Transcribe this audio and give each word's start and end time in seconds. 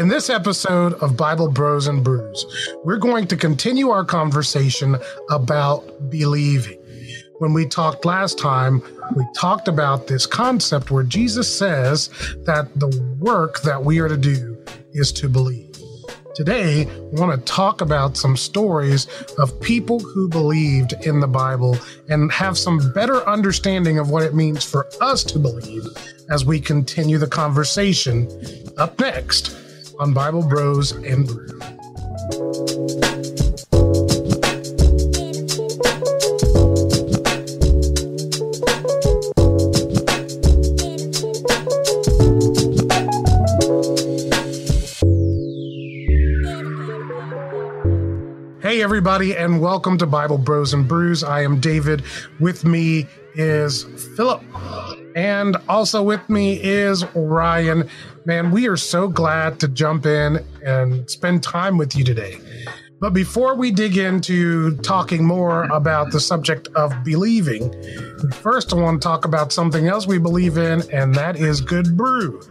In 0.00 0.08
this 0.08 0.30
episode 0.30 0.94
of 1.02 1.14
Bible 1.14 1.50
Bros 1.50 1.86
and 1.86 2.02
Brews, 2.02 2.46
we're 2.84 2.96
going 2.96 3.26
to 3.26 3.36
continue 3.36 3.90
our 3.90 4.02
conversation 4.02 4.96
about 5.28 6.08
believing. 6.08 6.78
When 7.38 7.52
we 7.52 7.66
talked 7.66 8.06
last 8.06 8.38
time, 8.38 8.80
we 9.14 9.26
talked 9.36 9.68
about 9.68 10.06
this 10.06 10.24
concept 10.24 10.90
where 10.90 11.02
Jesus 11.02 11.54
says 11.54 12.08
that 12.46 12.70
the 12.76 12.88
work 13.18 13.60
that 13.60 13.84
we 13.84 13.98
are 13.98 14.08
to 14.08 14.16
do 14.16 14.56
is 14.94 15.12
to 15.12 15.28
believe. 15.28 15.78
Today, 16.34 16.86
we 17.12 17.20
want 17.20 17.38
to 17.38 17.52
talk 17.52 17.82
about 17.82 18.16
some 18.16 18.38
stories 18.38 19.06
of 19.36 19.60
people 19.60 19.98
who 19.98 20.30
believed 20.30 20.94
in 21.04 21.20
the 21.20 21.28
Bible 21.28 21.76
and 22.08 22.32
have 22.32 22.56
some 22.56 22.90
better 22.94 23.28
understanding 23.28 23.98
of 23.98 24.08
what 24.08 24.22
it 24.22 24.34
means 24.34 24.64
for 24.64 24.88
us 25.02 25.22
to 25.24 25.38
believe 25.38 25.84
as 26.30 26.46
we 26.46 26.58
continue 26.58 27.18
the 27.18 27.26
conversation 27.26 28.30
up 28.78 28.98
next 28.98 29.60
on 30.00 30.14
Bible 30.14 30.42
Bros 30.42 30.92
and 30.92 31.26
Brew. 31.26 31.46
Hey, 48.62 48.82
everybody, 48.82 49.36
and 49.36 49.60
welcome 49.60 49.98
to 49.98 50.06
Bible 50.06 50.38
Bros 50.38 50.72
and 50.72 50.88
Brews. 50.88 51.22
I 51.22 51.42
am 51.42 51.60
David. 51.60 52.02
With 52.38 52.64
me 52.64 53.06
is 53.34 53.84
Philip. 54.16 54.42
And 55.14 55.56
also 55.68 56.02
with 56.02 56.28
me 56.28 56.60
is 56.62 57.04
Ryan. 57.14 57.88
Man, 58.24 58.50
we 58.50 58.68
are 58.68 58.76
so 58.76 59.08
glad 59.08 59.58
to 59.60 59.68
jump 59.68 60.06
in 60.06 60.44
and 60.64 61.08
spend 61.10 61.42
time 61.42 61.78
with 61.78 61.96
you 61.96 62.04
today. 62.04 62.38
But 63.00 63.14
before 63.14 63.54
we 63.54 63.70
dig 63.70 63.96
into 63.96 64.76
talking 64.78 65.24
more 65.24 65.64
about 65.64 66.12
the 66.12 66.20
subject 66.20 66.68
of 66.74 67.02
believing, 67.02 67.72
first 68.42 68.74
I 68.74 68.76
want 68.76 69.00
to 69.00 69.08
talk 69.08 69.24
about 69.24 69.52
something 69.52 69.86
else 69.88 70.06
we 70.06 70.18
believe 70.18 70.58
in, 70.58 70.82
and 70.92 71.14
that 71.14 71.36
is 71.36 71.62
good 71.62 71.96
brew. 71.96 72.42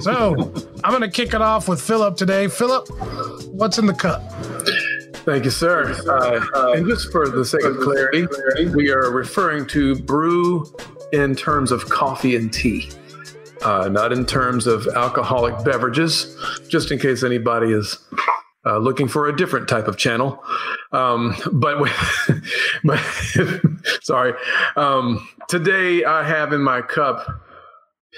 so 0.00 0.52
I'm 0.82 0.90
going 0.90 1.02
to 1.02 1.10
kick 1.10 1.32
it 1.32 1.40
off 1.40 1.68
with 1.68 1.80
Philip 1.80 2.16
today. 2.16 2.48
Philip, 2.48 2.88
what's 3.52 3.78
in 3.78 3.86
the 3.86 3.94
cup? 3.94 4.20
Thank 5.24 5.44
you, 5.44 5.50
sir. 5.50 5.94
Uh, 6.06 6.72
and 6.72 6.86
just 6.86 7.12
for 7.12 7.28
the 7.28 7.44
sake 7.44 7.64
of 7.64 7.78
clarity, 7.78 8.26
we 8.74 8.90
are 8.90 9.12
referring 9.12 9.66
to 9.68 9.94
brew 9.94 10.66
in 11.14 11.36
terms 11.36 11.70
of 11.70 11.88
coffee 11.88 12.34
and 12.34 12.52
tea, 12.52 12.90
uh, 13.62 13.88
not 13.88 14.12
in 14.12 14.26
terms 14.26 14.66
of 14.66 14.86
alcoholic 14.88 15.64
beverages, 15.64 16.36
just 16.68 16.90
in 16.90 16.98
case 16.98 17.22
anybody 17.22 17.72
is 17.72 17.98
uh, 18.66 18.78
looking 18.78 19.06
for 19.06 19.28
a 19.28 19.36
different 19.36 19.68
type 19.68 19.86
of 19.86 19.96
channel. 19.96 20.42
Um, 20.92 21.36
but, 21.52 21.88
but 22.84 22.98
sorry. 24.02 24.34
Um, 24.76 25.26
today 25.48 26.04
I 26.04 26.26
have 26.26 26.52
in 26.52 26.62
my 26.62 26.82
cup 26.82 27.26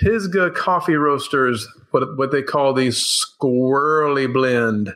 Pisgah 0.01 0.51
Coffee 0.51 0.97
Roasters, 0.97 1.69
what, 1.91 2.17
what 2.17 2.33
they 2.33 2.43
call 2.43 2.73
the 2.73 2.89
Squirrely 2.89 4.33
Blend. 4.33 4.95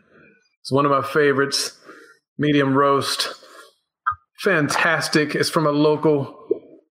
It's 0.62 0.72
one 0.72 0.86
of 0.86 0.90
my 0.90 1.02
favorites 1.02 1.76
medium 2.38 2.74
roast. 2.74 3.28
Fantastic. 4.40 5.34
It's 5.34 5.50
from 5.50 5.66
a 5.66 5.70
local 5.70 6.39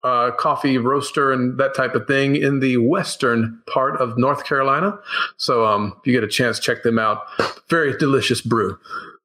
uh, 0.03 0.31
coffee 0.31 0.77
roaster 0.77 1.31
and 1.31 1.57
that 1.57 1.75
type 1.75 1.95
of 1.95 2.05
thing 2.07 2.35
in 2.35 2.59
the 2.59 2.77
western 2.77 3.61
part 3.71 3.99
of 4.01 4.17
North 4.17 4.45
Carolina. 4.45 4.99
So 5.37 5.65
um, 5.65 5.93
if 5.99 6.07
you 6.07 6.13
get 6.13 6.23
a 6.23 6.27
chance, 6.27 6.59
check 6.59 6.83
them 6.83 6.99
out. 6.99 7.23
Very 7.69 7.97
delicious 7.97 8.41
brew. 8.41 8.77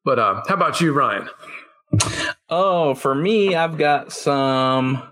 But 0.05 0.19
uh, 0.19 0.43
how 0.47 0.55
about 0.55 0.81
you, 0.81 0.93
Ryan? 0.93 1.29
Oh, 2.49 2.95
for 2.95 3.15
me, 3.15 3.55
I've 3.55 3.77
got 3.79 4.13
some 4.13 5.03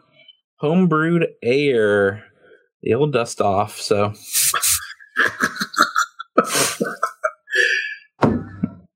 homebrewed 0.62 1.26
air. 1.42 2.24
The 2.82 2.94
old 2.94 3.12
dust 3.12 3.40
off. 3.40 3.80
So. 3.80 4.12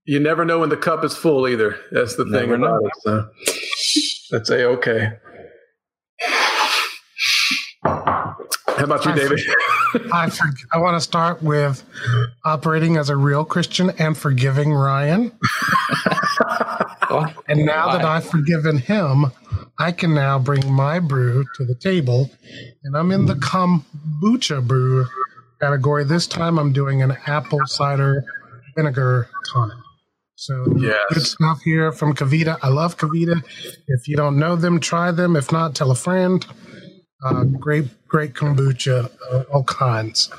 you 0.05 0.21
never 0.21 0.45
know 0.45 0.61
when 0.61 0.69
the 0.69 0.77
cup 0.77 1.05
is 1.05 1.17
full 1.17 1.49
either. 1.49 1.77
That's 1.91 2.17
the 2.17 2.27
thing 2.27 2.53
about 2.53 2.85
it. 2.85 2.93
So 3.01 3.29
that's 4.31 4.51
a 4.51 4.65
okay. 4.67 5.13
How 8.81 8.87
about 8.87 9.05
you, 9.05 9.15
David? 9.15 9.41
I 10.11 10.31
for, 10.31 10.47
I 10.73 10.79
want 10.79 10.97
to 10.97 11.03
start 11.03 11.43
with 11.43 11.85
operating 12.47 12.97
as 12.97 13.11
a 13.11 13.17
real 13.17 13.45
Christian 13.45 13.91
and 13.99 14.17
forgiving 14.17 14.73
Ryan. 14.73 15.33
and 17.47 17.67
now 17.67 17.93
that 17.93 18.03
I've 18.03 18.25
forgiven 18.25 18.79
him, 18.79 19.33
I 19.79 19.93
can 19.93 20.15
now 20.15 20.39
bring 20.39 20.73
my 20.73 20.99
brew 20.99 21.45
to 21.57 21.65
the 21.67 21.75
table, 21.75 22.31
and 22.83 22.97
I'm 22.97 23.13
in 23.13 23.27
the 23.27 23.35
mm. 23.35 23.83
kombucha 24.23 24.67
brew 24.67 25.07
category. 25.61 26.05
This 26.05 26.27
time, 26.27 26.59
I'm 26.59 26.73
doing 26.73 27.03
an 27.03 27.19
apple 27.27 27.61
cider 27.67 28.25
vinegar 28.77 29.29
tonic. 29.53 29.77
So 30.37 30.75
yes. 30.79 30.99
good 31.13 31.23
stuff 31.23 31.61
here 31.61 31.93
from 31.93 32.15
KeVita. 32.15 32.59
I 32.63 32.69
love 32.69 32.97
KeVita. 32.97 33.43
If 33.89 34.09
you 34.09 34.17
don't 34.17 34.39
know 34.39 34.57
them, 34.57 34.81
try 34.81 35.11
them. 35.11 35.37
If 35.37 35.53
not, 35.53 35.75
tell 35.75 35.91
a 35.91 35.95
friend. 35.95 36.47
Uh, 37.23 37.45
great, 37.45 37.87
great 38.09 38.35
kombucha, 38.35 39.11
uh, 39.33 39.43
all 39.53 39.65
kinds. 39.65 40.31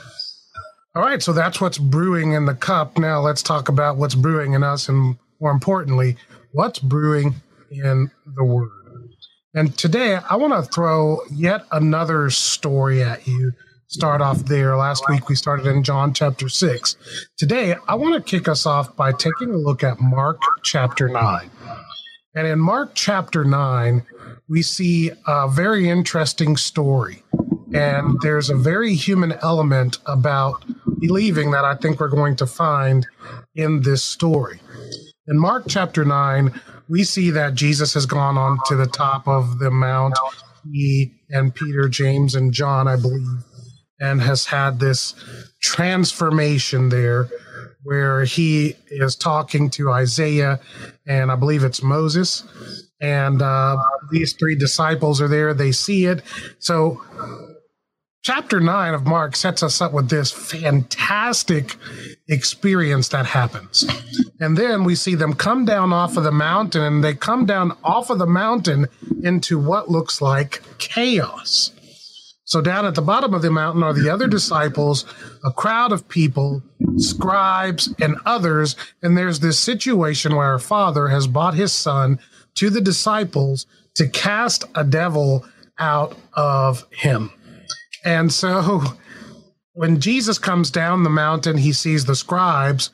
All 0.96 1.02
right, 1.02 1.22
so 1.22 1.32
that's 1.32 1.62
what's 1.62 1.78
brewing 1.78 2.34
in 2.34 2.46
the 2.46 2.56
cup. 2.56 2.98
Now 2.98 3.22
let's 3.22 3.44
talk 3.44 3.70
about 3.70 3.98
what's 3.98 4.16
brewing 4.16 4.54
in 4.54 4.64
us, 4.64 4.90
and 4.90 5.18
more 5.40 5.52
importantly, 5.52 6.18
what's 6.52 6.80
brewing 6.80 7.36
in 7.70 8.12
the 8.36 8.44
Word. 8.44 8.70
And 9.54 9.78
today, 9.78 10.18
I 10.30 10.36
want 10.36 10.54
to 10.54 10.70
throw 10.72 11.22
yet 11.30 11.66
another 11.72 12.30
story 12.30 13.04
at 13.04 13.28
you 13.28 13.54
start 13.92 14.22
off 14.22 14.40
there. 14.46 14.78
Last 14.78 15.04
week 15.10 15.28
we 15.28 15.36
started 15.36 15.68
in 15.68 15.84
John 15.84 16.14
chapter 16.14 16.48
6. 16.48 16.96
Today 17.38 17.76
I 17.88 17.96
want 17.96 18.16
to 18.16 18.22
kick 18.22 18.48
us 18.48 18.66
off 18.66 18.96
by 18.96 19.12
taking 19.12 19.50
a 19.54 19.58
look 19.58 19.84
at 19.84 20.00
Mark 20.00 20.40
chapter 20.64 21.10
9. 21.10 21.52
And 22.34 22.48
in 22.48 22.60
Mark 22.60 22.92
chapter 22.94 23.44
9, 23.44 24.06
we 24.48 24.62
see 24.62 25.12
a 25.28 25.50
very 25.50 25.90
interesting 25.90 26.56
story. 26.56 27.24
And 27.74 28.20
there's 28.22 28.50
a 28.50 28.56
very 28.56 28.96
human 28.96 29.34
element 29.42 29.98
about 30.06 30.64
believing 31.00 31.52
that 31.52 31.66
I 31.66 31.76
think 31.76 32.00
we're 32.00 32.08
going 32.08 32.36
to 32.38 32.46
find 32.46 33.06
in 33.56 33.82
this 33.82 34.04
story. 34.04 34.62
In 35.28 35.40
Mark 35.40 35.66
chapter 35.68 36.06
9, 36.06 36.60
we 36.88 37.04
see 37.04 37.32
that 37.32 37.54
Jesus 37.54 37.94
has 37.94 38.06
gone 38.06 38.38
on 38.38 38.60
to 38.68 38.76
the 38.76 38.88
top 38.88 39.28
of 39.28 39.60
the 39.60 39.72
mount. 39.72 40.18
He 40.70 41.14
and 41.30 41.54
Peter, 41.54 41.90
James, 41.90 42.36
and 42.36 42.54
John, 42.54 42.88
I 42.88 42.96
believe, 42.96 43.44
and 44.00 44.22
has 44.22 44.46
had 44.46 44.80
this 44.80 45.16
transformation 45.62 46.90
there 46.90 47.30
where 47.84 48.24
he 48.24 48.76
is 48.90 49.16
talking 49.16 49.70
to 49.72 49.92
Isaiah 49.92 50.60
and 51.06 51.32
I 51.32 51.36
believe 51.36 51.64
it's 51.64 51.82
Moses. 51.82 52.44
And 53.00 53.42
uh, 53.42 53.78
these 54.12 54.34
three 54.34 54.56
disciples 54.56 55.22
are 55.22 55.28
there. 55.28 55.54
They 55.54 55.72
see 55.72 56.06
it. 56.06 56.22
So, 56.60 57.02
chapter 58.22 58.60
nine 58.60 58.94
of 58.94 59.06
Mark 59.06 59.36
sets 59.36 59.64
us 59.64 59.82
up 59.82 59.94
with 59.94 60.10
this 60.10 60.32
fantastic 60.32 61.76
experience 62.28 63.08
that 63.10 63.26
happens. 63.26 63.86
And 64.40 64.56
then 64.58 64.84
we 64.84 64.96
see 64.96 65.16
them 65.16 65.34
come 65.34 65.66
down 65.66 65.92
off 65.92 66.18
of 66.18 66.24
the 66.24 66.32
mountain 66.32 66.84
and 66.84 67.04
they 67.04 67.16
come 67.16 67.46
down 67.46 67.76
off 67.84 68.10
of 68.10 68.20
the 68.20 68.28
mountain 68.28 68.88
into 69.24 69.58
what 69.60 69.90
looks 69.90 70.22
like 70.22 70.62
chaos. 70.78 71.72
So 72.52 72.60
down 72.60 72.86
at 72.86 72.96
the 72.96 73.02
bottom 73.02 73.34
of 73.34 73.42
the 73.42 73.50
mountain 73.50 73.82
are 73.82 73.94
the 73.94 74.10
other 74.10 74.28
disciples, 74.38 75.06
a 75.46 75.54
crowd 75.54 75.94
of 75.94 76.10
people, 76.10 76.62
scribes, 76.98 77.96
and 78.02 78.18
others. 78.26 78.76
And 79.02 79.18
there's 79.18 79.40
this 79.40 79.58
situation 79.58 80.36
where 80.36 80.48
our 80.48 80.60
father 80.60 81.08
has 81.08 81.28
brought 81.28 81.54
his 81.54 81.72
son 81.72 82.20
to 82.56 82.70
the 82.70 82.82
disciples 82.82 83.68
to 83.96 84.10
cast 84.10 84.66
a 84.76 84.84
devil 84.84 85.46
out 85.80 86.18
of 86.34 86.86
him. 86.92 87.32
And 88.04 88.34
so 88.34 88.84
when 89.72 90.02
Jesus 90.02 90.38
comes 90.38 90.70
down 90.70 91.04
the 91.04 91.10
mountain, 91.10 91.56
he 91.56 91.72
sees 91.72 92.04
the 92.04 92.18
scribes 92.18 92.90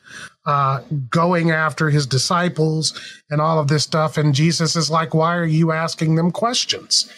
uh, 0.46 0.82
going 1.10 1.50
after 1.50 1.90
his 1.90 2.06
disciples 2.06 2.96
and 3.28 3.40
all 3.40 3.58
of 3.58 3.66
this 3.66 3.82
stuff. 3.82 4.18
And 4.18 4.36
Jesus 4.36 4.76
is 4.76 4.88
like, 4.88 5.14
Why 5.14 5.34
are 5.34 5.44
you 5.44 5.72
asking 5.72 6.14
them 6.14 6.30
questions? 6.30 7.12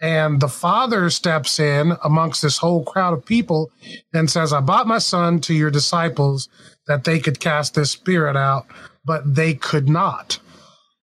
And 0.00 0.40
the 0.40 0.48
father 0.48 1.10
steps 1.10 1.58
in 1.58 1.92
amongst 2.04 2.42
this 2.42 2.58
whole 2.58 2.84
crowd 2.84 3.14
of 3.14 3.24
people 3.24 3.70
and 4.14 4.30
says, 4.30 4.52
I 4.52 4.60
brought 4.60 4.86
my 4.86 4.98
son 4.98 5.40
to 5.42 5.54
your 5.54 5.70
disciples 5.70 6.48
that 6.86 7.04
they 7.04 7.18
could 7.18 7.40
cast 7.40 7.74
this 7.74 7.90
spirit 7.90 8.36
out, 8.36 8.66
but 9.04 9.34
they 9.34 9.54
could 9.54 9.88
not. 9.88 10.38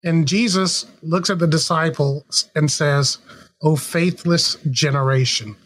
And 0.04 0.28
Jesus 0.28 0.86
looks 1.02 1.30
at 1.30 1.40
the 1.40 1.48
disciples 1.48 2.50
and 2.56 2.72
says, 2.72 3.18
O 3.62 3.76
faithless 3.76 4.56
generation, 4.72 5.58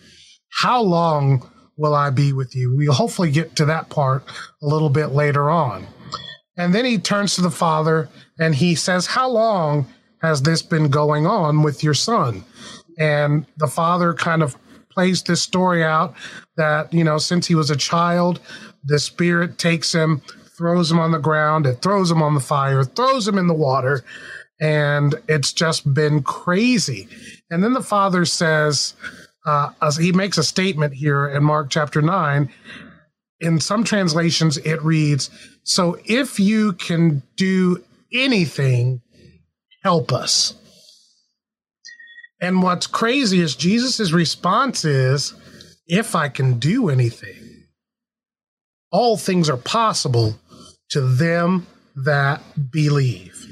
how 0.49 0.81
long 0.81 1.51
will 1.81 1.95
I 1.95 2.11
be 2.11 2.31
with 2.31 2.55
you. 2.55 2.75
We'll 2.75 2.93
hopefully 2.93 3.31
get 3.31 3.55
to 3.55 3.65
that 3.65 3.89
part 3.89 4.23
a 4.61 4.67
little 4.67 4.89
bit 4.89 5.07
later 5.07 5.49
on. 5.49 5.87
And 6.55 6.75
then 6.75 6.85
he 6.85 6.99
turns 6.99 7.35
to 7.35 7.41
the 7.41 7.49
father 7.49 8.07
and 8.39 8.53
he 8.53 8.75
says, 8.75 9.07
How 9.07 9.27
long 9.27 9.87
has 10.21 10.43
this 10.43 10.61
been 10.61 10.89
going 10.89 11.25
on 11.25 11.63
with 11.63 11.83
your 11.83 11.95
son? 11.95 12.43
And 13.01 13.47
the 13.57 13.67
father 13.67 14.13
kind 14.13 14.43
of 14.43 14.55
plays 14.91 15.23
this 15.23 15.41
story 15.41 15.83
out 15.83 16.13
that, 16.57 16.93
you 16.93 17.03
know, 17.03 17.17
since 17.17 17.47
he 17.47 17.55
was 17.55 17.71
a 17.71 17.75
child, 17.75 18.39
the 18.83 18.99
spirit 18.99 19.57
takes 19.57 19.93
him, 19.93 20.21
throws 20.55 20.91
him 20.91 20.99
on 20.99 21.11
the 21.11 21.17
ground, 21.17 21.65
it 21.65 21.81
throws 21.81 22.11
him 22.11 22.21
on 22.21 22.35
the 22.35 22.39
fire, 22.39 22.83
throws 22.83 23.27
him 23.27 23.39
in 23.39 23.47
the 23.47 23.53
water, 23.53 24.03
and 24.59 25.15
it's 25.27 25.51
just 25.51 25.91
been 25.93 26.21
crazy. 26.21 27.07
And 27.49 27.63
then 27.63 27.73
the 27.73 27.81
father 27.81 28.25
says, 28.25 28.93
uh, 29.45 29.71
as 29.81 29.97
he 29.97 30.11
makes 30.11 30.37
a 30.37 30.43
statement 30.43 30.93
here 30.93 31.27
in 31.27 31.43
Mark 31.43 31.69
chapter 31.69 32.01
9. 32.01 32.49
In 33.39 33.59
some 33.59 33.83
translations, 33.83 34.57
it 34.57 34.83
reads, 34.83 35.31
So 35.63 35.97
if 36.05 36.39
you 36.39 36.73
can 36.73 37.23
do 37.35 37.83
anything, 38.13 39.01
help 39.83 40.13
us. 40.13 40.53
And 42.41 42.63
what's 42.63 42.87
crazy 42.87 43.39
is 43.39 43.55
Jesus' 43.55 44.11
response 44.11 44.83
is, 44.83 45.33
If 45.85 46.15
I 46.15 46.27
can 46.27 46.57
do 46.57 46.89
anything, 46.89 47.67
all 48.91 49.15
things 49.15 49.49
are 49.49 49.57
possible 49.57 50.39
to 50.89 51.01
them 51.01 51.67
that 51.95 52.41
believe. 52.71 53.45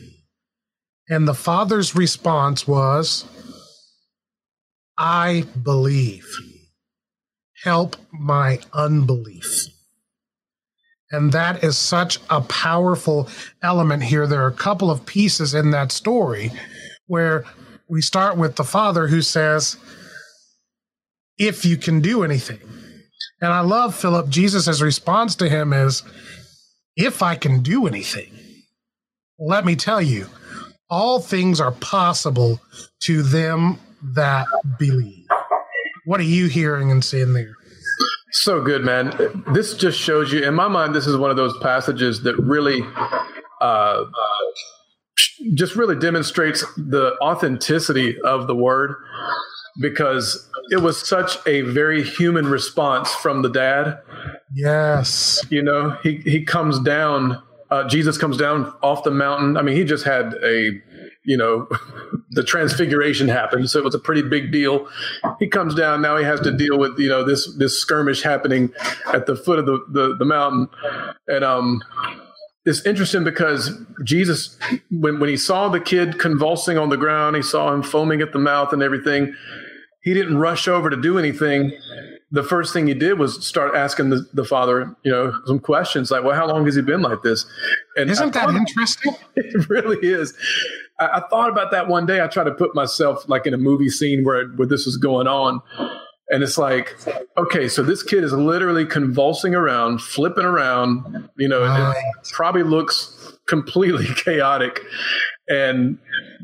And 1.07 1.27
the 1.27 1.35
Father's 1.35 1.95
response 1.95 2.67
was, 2.67 3.25
I 4.97 5.45
believe. 5.63 6.27
Help 7.63 7.95
my 8.11 8.59
unbelief. 8.73 9.67
And 11.11 11.31
that 11.31 11.63
is 11.63 11.77
such 11.77 12.19
a 12.29 12.41
powerful 12.41 13.27
element 13.63 14.03
here. 14.03 14.27
There 14.27 14.43
are 14.43 14.47
a 14.47 14.51
couple 14.51 14.91
of 14.91 15.05
pieces 15.05 15.53
in 15.53 15.71
that 15.71 15.91
story 15.91 16.51
where 17.07 17.43
we 17.89 18.01
start 18.01 18.37
with 18.37 18.55
the 18.55 18.63
father 18.63 19.07
who 19.07 19.21
says, 19.21 19.77
If 21.37 21.65
you 21.65 21.75
can 21.77 22.01
do 22.01 22.23
anything. 22.23 22.59
And 23.41 23.51
I 23.53 23.61
love 23.61 23.95
Philip. 23.95 24.29
Jesus' 24.29 24.81
response 24.81 25.35
to 25.37 25.49
him 25.49 25.73
is, 25.73 26.03
If 26.95 27.23
I 27.23 27.35
can 27.35 27.61
do 27.61 27.87
anything. 27.87 28.31
Let 29.39 29.65
me 29.65 29.75
tell 29.75 30.01
you, 30.01 30.27
all 30.89 31.19
things 31.19 31.61
are 31.61 31.71
possible 31.71 32.59
to 33.01 33.23
them 33.23 33.79
that 34.15 34.47
believe. 34.77 35.27
What 36.05 36.19
are 36.19 36.23
you 36.23 36.47
hearing 36.47 36.91
and 36.91 37.03
seeing 37.03 37.33
there? 37.33 37.53
So 38.31 38.61
good, 38.61 38.83
man. 38.83 39.15
This 39.53 39.75
just 39.75 39.99
shows 39.99 40.31
you, 40.31 40.43
in 40.43 40.53
my 40.53 40.67
mind, 40.67 40.93
this 40.93 41.07
is 41.07 41.17
one 41.17 41.31
of 41.31 41.37
those 41.37 41.57
passages 41.59 42.21
that 42.23 42.35
really, 42.37 42.81
uh, 43.61 44.05
just 45.53 45.75
really 45.75 45.95
demonstrates 45.95 46.63
the 46.75 47.15
authenticity 47.21 48.19
of 48.21 48.47
the 48.47 48.55
word 48.55 48.95
because 49.81 50.49
it 50.69 50.81
was 50.81 51.07
such 51.07 51.37
a 51.47 51.61
very 51.61 52.03
human 52.03 52.47
response 52.47 53.13
from 53.13 53.41
the 53.41 53.49
dad. 53.49 53.99
Yes. 54.53 55.43
You 55.49 55.63
know, 55.63 55.97
he, 56.03 56.17
he 56.17 56.43
comes 56.43 56.79
down, 56.79 57.41
uh, 57.71 57.87
Jesus 57.87 58.17
comes 58.17 58.37
down 58.37 58.73
off 58.81 59.03
the 59.03 59.11
mountain. 59.11 59.57
I 59.57 59.61
mean, 59.61 59.75
he 59.75 59.83
just 59.83 60.05
had 60.05 60.35
a 60.43 60.81
you 61.29 61.37
know, 61.37 61.67
the 62.31 62.43
transfiguration 62.43 63.27
happened. 63.27 63.69
So 63.69 63.79
it 63.79 63.85
was 63.85 63.95
a 63.95 63.99
pretty 63.99 64.23
big 64.23 64.51
deal. 64.51 64.87
He 65.39 65.47
comes 65.47 65.75
down. 65.75 66.01
Now 66.01 66.17
he 66.17 66.23
has 66.25 66.39
to 66.41 66.51
deal 66.51 66.77
with, 66.77 66.97
you 66.97 67.07
know, 67.07 67.23
this, 67.23 67.53
this 67.57 67.79
skirmish 67.79 68.23
happening 68.23 68.73
at 69.13 69.27
the 69.27 69.35
foot 69.35 69.59
of 69.59 69.65
the, 69.65 69.79
the, 69.91 70.15
the 70.17 70.25
mountain. 70.25 70.67
And, 71.27 71.43
um, 71.43 71.83
it's 72.65 72.85
interesting 72.85 73.23
because 73.23 73.71
Jesus, 74.03 74.57
when, 74.91 75.19
when 75.19 75.29
he 75.29 75.37
saw 75.37 75.69
the 75.69 75.79
kid 75.79 76.19
convulsing 76.19 76.77
on 76.77 76.89
the 76.89 76.97
ground, 76.97 77.35
he 77.35 77.41
saw 77.41 77.73
him 77.73 77.83
foaming 77.83 78.21
at 78.21 78.33
the 78.33 78.39
mouth 78.39 78.73
and 78.73 78.83
everything. 78.83 79.35
He 80.01 80.13
didn't 80.13 80.37
rush 80.37 80.67
over 80.67 80.89
to 80.89 80.97
do 80.97 81.17
anything 81.17 81.71
the 82.31 82.43
first 82.43 82.73
thing 82.73 82.87
he 82.87 82.93
did 82.93 83.17
was 83.17 83.45
start 83.45 83.75
asking 83.75 84.09
the, 84.09 84.27
the 84.33 84.45
father, 84.45 84.95
you 85.03 85.11
know, 85.11 85.33
some 85.45 85.59
questions 85.59 86.11
like, 86.11 86.23
well, 86.23 86.35
how 86.35 86.47
long 86.47 86.65
has 86.65 86.75
he 86.75 86.81
been 86.81 87.01
like 87.01 87.23
this? 87.23 87.45
And 87.95 88.09
isn't 88.09 88.33
that 88.33 88.49
interesting? 88.49 89.15
It 89.35 89.69
really 89.69 89.97
is. 90.05 90.33
I, 90.99 91.07
I, 91.07 91.21
thought 91.29 91.49
about 91.49 91.71
that 91.71 91.87
one 91.87 92.05
day. 92.05 92.21
I 92.21 92.27
tried 92.27 92.43
to 92.43 92.51
put 92.51 92.75
myself 92.75 93.27
like 93.29 93.47
in 93.47 93.53
a 93.53 93.57
movie 93.57 93.89
scene 93.89 94.25
where, 94.25 94.47
where 94.49 94.67
this 94.67 94.85
was 94.85 94.97
going 94.97 95.27
on. 95.27 95.61
And 96.31 96.43
it's 96.43 96.57
like, 96.57 96.95
okay, 97.37 97.67
so 97.67 97.81
this 97.81 98.03
kid 98.03 98.23
is 98.23 98.33
literally 98.33 98.85
convulsing 98.85 99.55
around, 99.55 100.01
flipping 100.01 100.45
around, 100.45 101.29
you 101.37 101.47
know, 101.47 101.63
right. 101.63 101.95
it 102.21 102.29
probably 102.31 102.63
looks 102.63 103.33
completely 103.47 104.05
chaotic. 104.15 104.81
And 105.49 105.97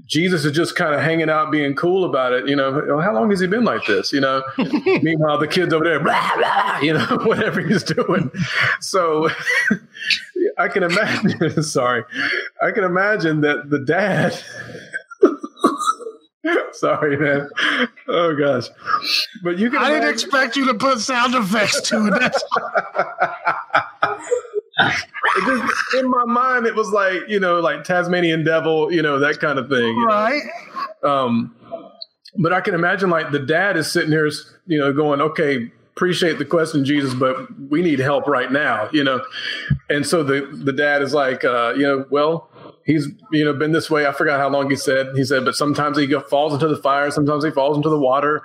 Jesus 0.08 0.46
is 0.46 0.52
just 0.52 0.76
kind 0.76 0.96
of 0.96 1.02
hanging 1.02 1.30
out, 1.30 1.52
being 1.52 1.76
cool 1.76 2.06
about 2.06 2.34
it. 2.34 2.48
You 2.48 2.56
know, 2.56 3.00
how 3.00 3.14
long 3.14 3.30
has 3.30 3.40
he 3.40 3.48
been 3.48 3.64
like 3.64 3.86
this? 3.86 4.12
You 4.12 4.22
know, 4.22 4.44
meanwhile 4.58 5.38
the 5.38 5.48
kid's 5.48 5.74
over 5.74 5.86
there, 5.86 6.00
blah, 6.00 6.36
blah, 6.36 6.80
you 6.80 6.94
know, 6.94 7.06
whatever 7.24 7.62
he's 7.62 7.84
doing. 7.84 8.32
So 8.82 9.30
I 10.58 10.68
can 10.68 10.84
imagine. 10.84 11.62
sorry, 11.64 12.04
I 12.62 12.72
can 12.72 12.84
imagine 12.84 13.42
that 13.42 13.70
the 13.70 13.80
dad. 13.80 14.38
Sorry, 16.74 17.18
man. 17.18 17.50
Oh 18.08 18.36
gosh, 18.36 18.68
but 19.44 19.58
you 19.58 19.70
can. 19.70 19.80
I 19.80 19.90
didn't 19.90 20.10
expect 20.10 20.56
you 20.56 20.66
to 20.68 20.74
put 20.74 21.00
sound 21.00 21.36
effects 21.36 21.82
to 21.90 22.08
it. 22.14 22.34
just, 25.46 25.74
in 25.98 26.10
my 26.10 26.26
mind, 26.26 26.66
it 26.66 26.76
was 26.76 26.90
like 26.90 27.28
you 27.28 27.40
know, 27.40 27.60
like 27.60 27.84
Tasmanian 27.84 28.44
devil, 28.44 28.92
you 28.92 29.02
know, 29.02 29.20
that 29.20 29.40
kind 29.40 29.58
of 29.58 29.70
thing, 29.70 29.96
right? 30.04 30.44
Know? 31.04 31.10
Um, 31.10 31.56
but 32.38 32.54
I 32.54 32.62
can 32.62 32.76
imagine 32.76 33.10
like 33.10 33.32
the 33.32 33.40
dad 33.40 33.78
is 33.78 33.92
sitting 33.92 34.12
here, 34.12 34.30
you 34.68 34.80
know, 34.80 34.94
going, 34.94 35.22
"Okay, 35.22 35.72
appreciate 35.96 36.38
the 36.38 36.46
question, 36.46 36.84
Jesus, 36.86 37.14
but 37.14 37.48
we 37.70 37.82
need 37.82 38.00
help 38.00 38.28
right 38.28 38.52
now," 38.52 38.90
you 38.92 39.04
know. 39.04 39.24
And 39.90 40.06
so 40.06 40.24
the 40.24 40.48
the 40.52 40.74
dad 40.74 41.02
is 41.02 41.14
like, 41.14 41.44
uh, 41.44 41.74
you 41.76 41.84
know, 41.84 42.06
well, 42.10 42.50
he's 42.86 43.08
you 43.32 43.44
know 43.44 43.54
been 43.54 43.74
this 43.74 43.90
way. 43.90 44.08
I 44.08 44.14
forgot 44.14 44.40
how 44.40 44.50
long 44.50 44.70
he 44.70 44.76
said. 44.76 45.08
He 45.16 45.26
said, 45.26 45.44
but 45.44 45.56
sometimes 45.56 45.98
he 45.98 46.08
falls 46.30 46.54
into 46.54 46.68
the 46.68 46.78
fire, 46.78 47.12
sometimes 47.12 47.44
he 47.44 47.52
falls 47.52 47.76
into 47.76 47.90
the 47.90 48.00
water, 48.00 48.42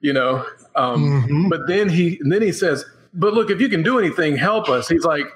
you 0.00 0.12
know. 0.12 0.44
Um, 0.74 1.22
mm-hmm. 1.22 1.48
But 1.48 1.68
then 1.68 1.88
he 1.88 2.20
then 2.24 2.42
he 2.42 2.52
says, 2.52 2.84
but 3.14 3.32
look, 3.32 3.50
if 3.50 3.60
you 3.60 3.68
can 3.68 3.82
do 3.82 3.98
anything, 3.98 4.36
help 4.36 4.68
us. 4.68 4.88
He's 4.88 5.04
like, 5.04 5.26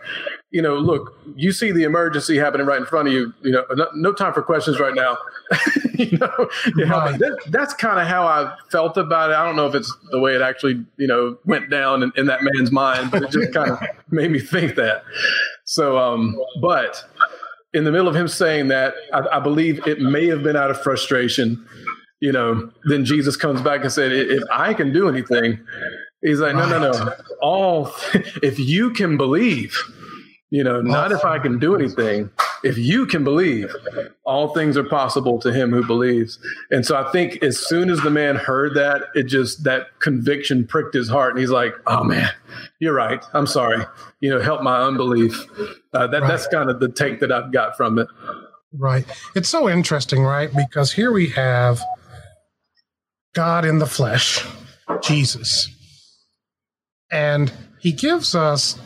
you 0.51 0.61
know, 0.61 0.77
look, 0.77 1.17
you 1.37 1.53
see 1.53 1.71
the 1.71 1.85
emergency 1.85 2.37
happening 2.37 2.67
right 2.67 2.81
in 2.81 2.87
front 2.87 3.07
of 3.07 3.15
you. 3.15 3.33
You 3.43 3.53
know, 3.53 3.65
no, 3.73 3.87
no 3.95 4.13
time 4.13 4.33
for 4.33 4.43
questions 4.43 4.81
right 4.81 4.95
now. 4.95 5.17
you 5.95 6.19
know, 6.19 6.49
right. 6.87 7.19
that, 7.19 7.39
that's 7.51 7.75
kind 7.75 8.01
of 8.01 8.09
how 8.09 8.27
I 8.27 8.57
felt 8.71 8.97
about 8.97 9.31
it. 9.31 9.35
I 9.35 9.45
don't 9.45 9.57
know 9.57 9.67
if 9.67 9.75
it's 9.75 9.95
the 10.11 10.19
way 10.19 10.35
it 10.35 10.43
actually, 10.43 10.85
you 10.97 11.07
know, 11.07 11.39
went 11.45 11.71
down 11.71 12.03
in, 12.03 12.13
in 12.17 12.27
that 12.27 12.41
man's 12.43 12.73
mind, 12.73 13.11
but 13.11 13.23
it 13.23 13.31
just 13.31 13.53
kind 13.53 13.71
of 13.71 13.81
made 14.11 14.31
me 14.31 14.41
think 14.41 14.75
that. 14.75 15.05
So, 15.65 15.99
um, 15.99 16.37
but 16.61 17.05
in 17.75 17.85
the 17.85 17.93
middle 17.93 18.09
of 18.09 18.17
him 18.17 18.29
saying 18.29 18.69
that, 18.69 18.95
I, 19.13 19.37
I 19.37 19.41
believe 19.41 19.87
it 19.87 20.01
may 20.01 20.27
have 20.27 20.43
been 20.43 20.57
out 20.57 20.71
of 20.71 20.81
frustration. 20.81 21.67
You 22.21 22.33
know, 22.33 22.71
then 22.85 23.05
Jesus 23.05 23.37
comes 23.37 23.61
back 23.61 23.83
and 23.83 23.93
said, 23.93 24.11
"If 24.11 24.43
I 24.51 24.75
can 24.75 24.93
do 24.93 25.09
anything." 25.09 25.65
He's 26.23 26.41
like, 26.41 26.55
no, 26.55 26.69
no, 26.69 26.79
no. 26.79 27.15
All 27.41 27.93
if 28.43 28.59
you 28.59 28.91
can 28.93 29.17
believe, 29.17 29.79
you 30.51 30.65
know, 30.65 30.81
not 30.81 31.13
if 31.13 31.25
I 31.25 31.39
can 31.39 31.59
do 31.59 31.77
anything. 31.77 32.31
If 32.63 32.79
you 32.79 33.07
can 33.07 33.25
believe, 33.25 33.75
all 34.25 34.49
things 34.49 34.77
are 34.77 34.85
possible 34.85 35.39
to 35.41 35.53
him 35.53 35.71
who 35.71 35.87
believes. 35.87 36.39
And 36.71 36.85
so 36.85 36.97
I 36.97 37.11
think 37.13 37.43
as 37.43 37.59
soon 37.59 37.91
as 37.91 38.01
the 38.01 38.11
man 38.11 38.37
heard 38.37 38.75
that, 38.75 39.03
it 39.15 39.25
just 39.25 39.65
that 39.65 39.99
conviction 40.01 40.67
pricked 40.67 40.95
his 40.95 41.09
heart, 41.09 41.33
and 41.33 41.41
he's 41.41 41.51
like, 41.51 41.75
"Oh 41.87 42.05
man, 42.05 42.31
you're 42.81 42.95
right. 42.95 43.25
I'm 43.33 43.47
sorry. 43.47 43.85
You 44.21 44.31
know, 44.31 44.41
help 44.41 44.63
my 44.63 44.81
unbelief." 44.81 45.47
Uh, 45.93 46.07
that 46.09 46.23
right. 46.23 46.29
that's 46.29 46.47
kind 46.49 46.71
of 46.71 46.81
the 46.81 46.89
take 46.89 47.21
that 47.21 47.33
I've 47.33 47.53
got 47.53 47.77
from 47.77 47.99
it. 47.99 48.09
Right. 48.73 49.07
It's 49.35 49.49
so 49.49 49.69
interesting, 49.69 50.23
right? 50.23 50.51
Because 50.55 50.93
here 50.93 51.13
we 51.13 51.29
have 51.29 51.81
God 53.35 53.65
in 53.65 53.79
the 53.79 53.87
flesh, 53.87 54.45
Jesus 55.03 55.75
and 57.11 57.53
he 57.79 57.93
gives 57.93 58.35
us 58.35 58.79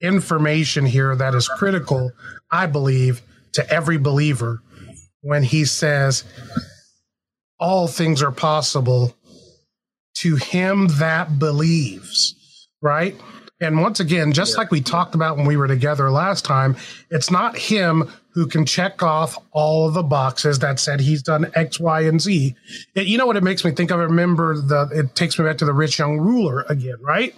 information 0.00 0.86
here 0.86 1.14
that 1.14 1.34
is 1.34 1.48
critical, 1.48 2.12
I 2.50 2.66
believe, 2.66 3.22
to 3.52 3.68
every 3.72 3.98
believer 3.98 4.62
when 5.22 5.42
he 5.42 5.64
says, 5.64 6.24
All 7.58 7.86
things 7.86 8.22
are 8.22 8.32
possible 8.32 9.14
to 10.16 10.36
him 10.36 10.88
that 10.98 11.38
believes, 11.38 12.68
right? 12.82 13.16
And 13.60 13.82
once 13.82 14.00
again, 14.00 14.32
just 14.32 14.56
like 14.56 14.70
we 14.70 14.80
talked 14.80 15.14
about 15.14 15.36
when 15.36 15.46
we 15.46 15.56
were 15.56 15.68
together 15.68 16.10
last 16.10 16.46
time, 16.46 16.76
it's 17.10 17.30
not 17.30 17.58
him 17.58 18.10
who 18.32 18.46
can 18.46 18.64
check 18.64 19.02
off 19.02 19.36
all 19.50 19.88
of 19.88 19.94
the 19.94 20.02
boxes 20.02 20.60
that 20.60 20.78
said 20.78 21.00
he's 21.00 21.22
done 21.22 21.50
X, 21.54 21.78
Y, 21.78 22.02
and 22.02 22.20
Z. 22.20 22.54
It, 22.94 23.06
you 23.06 23.18
know 23.18 23.26
what 23.26 23.36
it 23.36 23.42
makes 23.42 23.64
me 23.64 23.72
think 23.72 23.90
of? 23.90 24.00
I 24.00 24.04
Remember 24.04 24.56
the, 24.56 24.88
it 24.92 25.14
takes 25.14 25.38
me 25.38 25.44
back 25.44 25.58
to 25.58 25.64
the 25.64 25.74
rich 25.74 25.98
young 25.98 26.18
ruler 26.18 26.64
again, 26.68 26.96
right? 27.02 27.34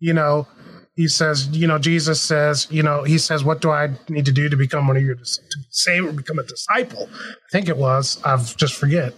You 0.00 0.14
know, 0.14 0.48
he 0.94 1.08
says, 1.08 1.48
you 1.48 1.66
know, 1.66 1.78
Jesus 1.78 2.20
says, 2.20 2.68
you 2.70 2.82
know, 2.82 3.02
he 3.02 3.18
says, 3.18 3.42
what 3.42 3.60
do 3.60 3.70
I 3.70 3.90
need 4.08 4.26
to 4.26 4.32
do 4.32 4.48
to 4.48 4.56
become 4.56 4.86
one 4.86 4.96
of 4.96 5.02
your, 5.02 5.16
to 5.16 5.58
save 5.70 6.06
or 6.06 6.12
become 6.12 6.38
a 6.38 6.44
disciple? 6.44 7.08
I 7.12 7.50
think 7.50 7.68
it 7.68 7.76
was, 7.76 8.20
I've 8.24 8.56
just 8.56 8.74
forget. 8.74 9.12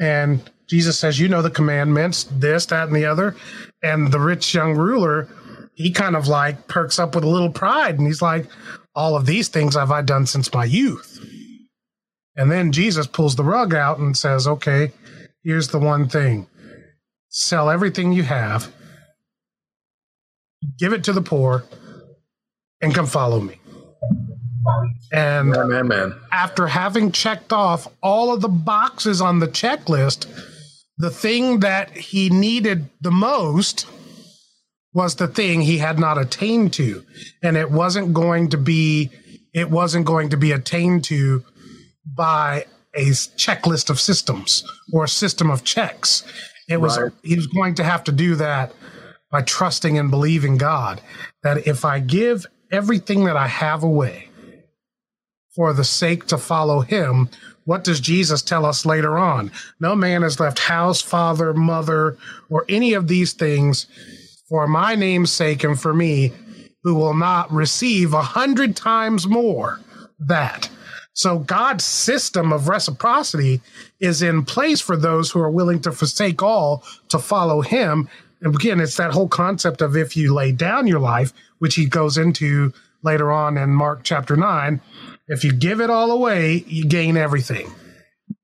And 0.00 0.40
Jesus 0.68 0.98
says, 0.98 1.20
you 1.20 1.28
know, 1.28 1.42
the 1.42 1.50
commandments, 1.50 2.24
this, 2.24 2.64
that, 2.66 2.88
and 2.88 2.96
the 2.96 3.04
other. 3.04 3.36
And 3.82 4.10
the 4.10 4.20
rich 4.20 4.54
young 4.54 4.74
ruler, 4.74 5.28
he 5.74 5.90
kind 5.90 6.16
of 6.16 6.28
like 6.28 6.66
perks 6.66 6.98
up 6.98 7.14
with 7.14 7.24
a 7.24 7.28
little 7.28 7.50
pride 7.50 7.98
and 7.98 8.06
he's 8.06 8.22
like, 8.22 8.46
all 8.94 9.14
of 9.14 9.26
these 9.26 9.48
things 9.48 9.74
have 9.74 9.90
I 9.90 10.00
done 10.02 10.26
since 10.26 10.52
my 10.54 10.64
youth. 10.64 11.18
And 12.36 12.50
then 12.50 12.72
Jesus 12.72 13.06
pulls 13.06 13.36
the 13.36 13.44
rug 13.44 13.74
out 13.74 13.98
and 13.98 14.16
says, 14.16 14.48
okay, 14.48 14.92
here's 15.44 15.68
the 15.68 15.78
one 15.78 16.08
thing 16.08 16.46
sell 17.28 17.70
everything 17.70 18.12
you 18.12 18.22
have 18.22 18.70
give 20.78 20.92
it 20.92 21.04
to 21.04 21.12
the 21.12 21.22
poor, 21.22 21.64
and 22.80 22.94
come 22.94 23.06
follow 23.06 23.40
me. 23.40 23.58
And 25.12 25.50
man, 25.50 25.68
man, 25.68 25.88
man. 25.88 26.14
after 26.30 26.66
having 26.68 27.10
checked 27.12 27.52
off 27.52 27.88
all 28.02 28.32
of 28.32 28.40
the 28.40 28.48
boxes 28.48 29.20
on 29.20 29.40
the 29.40 29.48
checklist, 29.48 30.26
the 30.98 31.10
thing 31.10 31.60
that 31.60 31.90
he 31.90 32.30
needed 32.30 32.88
the 33.00 33.10
most 33.10 33.86
was 34.94 35.16
the 35.16 35.26
thing 35.26 35.62
he 35.62 35.78
had 35.78 35.98
not 35.98 36.18
attained 36.18 36.72
to. 36.74 37.04
And 37.42 37.56
it 37.56 37.70
wasn't 37.70 38.12
going 38.12 38.50
to 38.50 38.58
be 38.58 39.10
it 39.52 39.70
wasn't 39.70 40.06
going 40.06 40.30
to 40.30 40.36
be 40.36 40.52
attained 40.52 41.04
to 41.04 41.44
by 42.06 42.66
a 42.94 43.06
checklist 43.10 43.90
of 43.90 44.00
systems 44.00 44.64
or 44.92 45.04
a 45.04 45.08
system 45.08 45.50
of 45.50 45.64
checks. 45.64 46.24
It 46.68 46.80
was 46.80 46.98
Right. 46.98 47.12
he 47.22 47.34
was 47.34 47.46
going 47.48 47.74
to 47.76 47.84
have 47.84 48.04
to 48.04 48.12
do 48.12 48.36
that 48.36 48.72
by 49.32 49.42
trusting 49.42 49.98
and 49.98 50.10
believing 50.10 50.58
God 50.58 51.00
that 51.42 51.66
if 51.66 51.84
I 51.84 51.98
give 51.98 52.46
everything 52.70 53.24
that 53.24 53.36
I 53.36 53.48
have 53.48 53.82
away 53.82 54.28
for 55.56 55.72
the 55.72 55.84
sake 55.84 56.26
to 56.26 56.38
follow 56.38 56.80
him, 56.80 57.28
what 57.64 57.82
does 57.82 58.00
Jesus 58.00 58.42
tell 58.42 58.64
us 58.64 58.86
later 58.86 59.18
on? 59.18 59.50
No 59.80 59.96
man 59.96 60.22
has 60.22 60.38
left 60.38 60.58
house, 60.58 61.00
father, 61.00 61.54
mother, 61.54 62.16
or 62.50 62.64
any 62.68 62.92
of 62.94 63.08
these 63.08 63.32
things 63.32 63.86
for 64.48 64.66
my 64.66 64.94
name's 64.94 65.30
sake 65.30 65.64
and 65.64 65.80
for 65.80 65.94
me, 65.94 66.32
who 66.82 66.94
will 66.94 67.14
not 67.14 67.50
receive 67.50 68.12
a 68.12 68.22
hundred 68.22 68.76
times 68.76 69.26
more 69.26 69.80
that. 70.18 70.68
So 71.14 71.38
God's 71.38 71.84
system 71.84 72.52
of 72.52 72.68
reciprocity 72.68 73.60
is 74.00 74.22
in 74.22 74.44
place 74.44 74.80
for 74.80 74.96
those 74.96 75.30
who 75.30 75.40
are 75.40 75.50
willing 75.50 75.80
to 75.82 75.92
forsake 75.92 76.42
all 76.42 76.84
to 77.08 77.18
follow 77.18 77.60
him. 77.60 78.08
And 78.42 78.54
again, 78.54 78.80
it's 78.80 78.96
that 78.96 79.12
whole 79.12 79.28
concept 79.28 79.80
of 79.80 79.96
if 79.96 80.16
you 80.16 80.34
lay 80.34 80.50
down 80.50 80.88
your 80.88 80.98
life, 80.98 81.32
which 81.58 81.76
he 81.76 81.86
goes 81.86 82.18
into 82.18 82.72
later 83.02 83.30
on 83.30 83.56
in 83.56 83.70
Mark 83.70 84.00
chapter 84.02 84.36
9, 84.36 84.80
if 85.28 85.44
you 85.44 85.52
give 85.52 85.80
it 85.80 85.90
all 85.90 86.10
away, 86.10 86.64
you 86.66 86.84
gain 86.84 87.16
everything. 87.16 87.72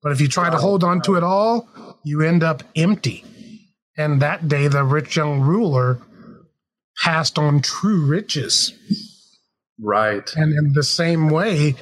But 0.02 0.12
if 0.12 0.20
you 0.20 0.28
try 0.28 0.50
to 0.50 0.56
hold 0.56 0.84
on 0.84 1.02
to 1.02 1.16
it 1.16 1.24
all, 1.24 1.68
you 2.04 2.22
end 2.22 2.44
up 2.44 2.62
empty. 2.76 3.24
And 3.96 4.22
that 4.22 4.46
day, 4.46 4.68
the 4.68 4.84
rich 4.84 5.16
young 5.16 5.40
ruler 5.40 5.98
passed 7.02 7.36
on 7.36 7.60
true 7.60 8.06
riches. 8.06 8.72
Right. 9.80 10.32
And 10.36 10.52
in 10.52 10.72
the 10.74 10.84
same 10.84 11.28
way, 11.28 11.74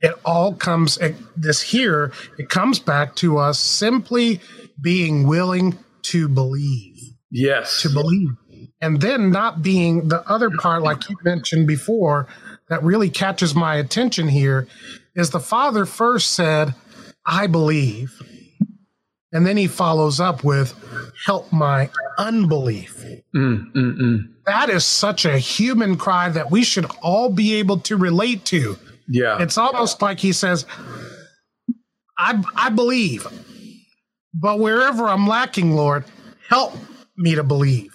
it 0.00 0.14
all 0.24 0.54
comes, 0.54 0.96
it, 0.98 1.16
this 1.36 1.60
here, 1.60 2.12
it 2.38 2.48
comes 2.48 2.78
back 2.78 3.14
to 3.16 3.36
us 3.36 3.58
simply 3.58 4.40
being 4.80 5.26
willing 5.26 5.78
to 6.02 6.28
believe 6.28 6.97
Yes. 7.30 7.82
to 7.82 7.90
believe. 7.90 8.30
And 8.80 9.00
then 9.00 9.30
not 9.30 9.62
being 9.62 10.08
the 10.08 10.28
other 10.28 10.50
part, 10.50 10.82
like 10.82 11.08
you 11.08 11.16
mentioned 11.24 11.66
before, 11.66 12.28
that 12.68 12.82
really 12.82 13.10
catches 13.10 13.54
my 13.54 13.76
attention 13.76 14.28
here 14.28 14.66
is 15.14 15.30
the 15.30 15.40
father 15.40 15.84
first 15.84 16.32
said, 16.32 16.74
I 17.26 17.46
believe. 17.46 18.22
And 19.32 19.46
then 19.46 19.56
he 19.56 19.66
follows 19.66 20.20
up 20.20 20.42
with, 20.42 20.74
help 21.26 21.52
my 21.52 21.90
unbelief. 22.18 23.04
Mm, 23.34 23.72
mm, 23.74 23.98
mm. 24.00 24.18
That 24.46 24.70
is 24.70 24.86
such 24.86 25.26
a 25.26 25.38
human 25.38 25.96
cry 25.96 26.30
that 26.30 26.50
we 26.50 26.64
should 26.64 26.86
all 27.02 27.28
be 27.28 27.56
able 27.56 27.78
to 27.80 27.96
relate 27.96 28.44
to. 28.46 28.78
Yeah. 29.06 29.42
It's 29.42 29.58
almost 29.58 30.00
like 30.00 30.18
he 30.18 30.32
says, 30.32 30.64
I, 32.16 32.42
I 32.56 32.70
believe, 32.70 33.26
but 34.32 34.58
wherever 34.58 35.08
I'm 35.08 35.26
lacking, 35.26 35.72
Lord, 35.72 36.04
help 36.48 36.74
me 37.18 37.34
to 37.34 37.42
believe. 37.42 37.92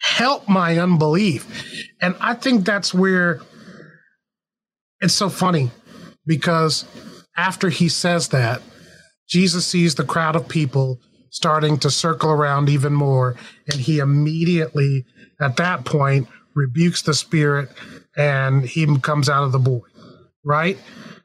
Help 0.00 0.48
my 0.48 0.78
unbelief. 0.78 1.92
And 2.00 2.16
I 2.20 2.34
think 2.34 2.64
that's 2.64 2.92
where 2.92 3.40
it's 5.00 5.14
so 5.14 5.28
funny 5.28 5.70
because 6.26 6.84
after 7.36 7.68
he 7.68 7.88
says 7.88 8.28
that, 8.28 8.62
Jesus 9.28 9.66
sees 9.66 9.94
the 9.94 10.04
crowd 10.04 10.36
of 10.36 10.48
people 10.48 11.00
starting 11.30 11.78
to 11.78 11.90
circle 11.90 12.30
around 12.30 12.68
even 12.68 12.92
more. 12.92 13.36
And 13.70 13.80
he 13.80 13.98
immediately, 13.98 15.06
at 15.40 15.56
that 15.56 15.84
point, 15.84 16.28
rebukes 16.54 17.02
the 17.02 17.14
spirit 17.14 17.70
and 18.16 18.64
he 18.64 18.98
comes 18.98 19.28
out 19.28 19.44
of 19.44 19.52
the 19.52 19.58
boy, 19.58 19.80
right? 20.44 20.78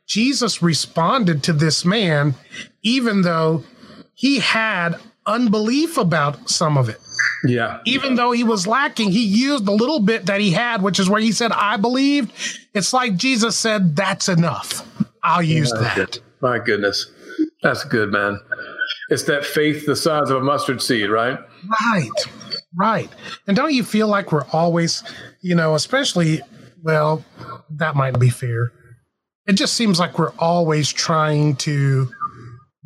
Jesus 0.08 0.62
responded 0.62 1.44
to 1.44 1.54
this 1.54 1.84
man, 1.84 2.36
even 2.82 3.24
though 3.24 3.64
he 4.14 4.40
had 4.40 4.98
unbelief 5.28 5.98
about 5.98 6.50
some 6.50 6.78
of 6.78 6.90
it. 6.90 7.00
yeah. 7.46 7.80
Even 7.86 8.16
though 8.16 8.32
he 8.32 8.44
was 8.44 8.66
lacking, 8.66 9.12
he 9.12 9.24
used 9.26 9.66
the 9.66 9.72
little 9.72 10.00
bit 10.00 10.26
that 10.26 10.40
he 10.40 10.52
had, 10.52 10.82
which 10.82 11.00
is 11.00 11.10
where 11.10 11.22
he 11.22 11.32
said, 11.32 11.52
I 11.52 11.78
believed. 11.78 12.32
It's 12.74 12.94
like 12.94 13.16
Jesus 13.16 13.56
said, 13.58 13.96
That's 13.96 14.30
enough. 14.30 14.88
I'll 15.24 15.44
use 15.44 15.72
that. 15.72 16.20
My 16.42 16.58
goodness. 16.58 17.12
That's 17.62 17.84
good, 17.84 18.12
man. 18.12 18.40
It's 19.10 19.24
that 19.24 19.46
faith 19.46 19.86
the 19.86 19.96
size 19.96 20.30
of 20.30 20.38
a 20.38 20.42
mustard 20.42 20.82
seed, 20.82 21.10
right? 21.10 21.38
Right. 21.92 22.10
Right. 22.76 23.10
And 23.48 23.56
don't 23.56 23.74
you 23.74 23.84
feel 23.84 24.08
like 24.08 24.32
we're 24.32 24.46
always, 24.54 25.04
you 25.42 25.56
know, 25.56 25.76
especially, 25.76 26.42
well, 26.84 27.26
that 27.72 27.96
might 27.96 28.20
be 28.20 28.30
fair. 28.30 28.72
It 29.48 29.54
just 29.54 29.74
seems 29.74 30.00
like 30.00 30.20
we're 30.20 30.34
always 30.40 30.92
trying 30.92 31.56
to 31.58 32.10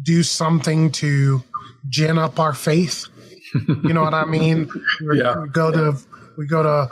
do 0.03 0.23
something 0.23 0.91
to 0.93 1.43
gin 1.89 2.17
up 2.17 2.39
our 2.39 2.53
faith. 2.53 3.07
You 3.83 3.93
know 3.93 4.03
what 4.03 4.13
I 4.13 4.25
mean? 4.25 4.69
We- 5.01 5.19
Yeah. 5.19 5.41
We 5.41 5.49
go 5.49 5.71
to 5.71 5.97
we 6.37 6.47
go 6.47 6.63
to 6.63 6.89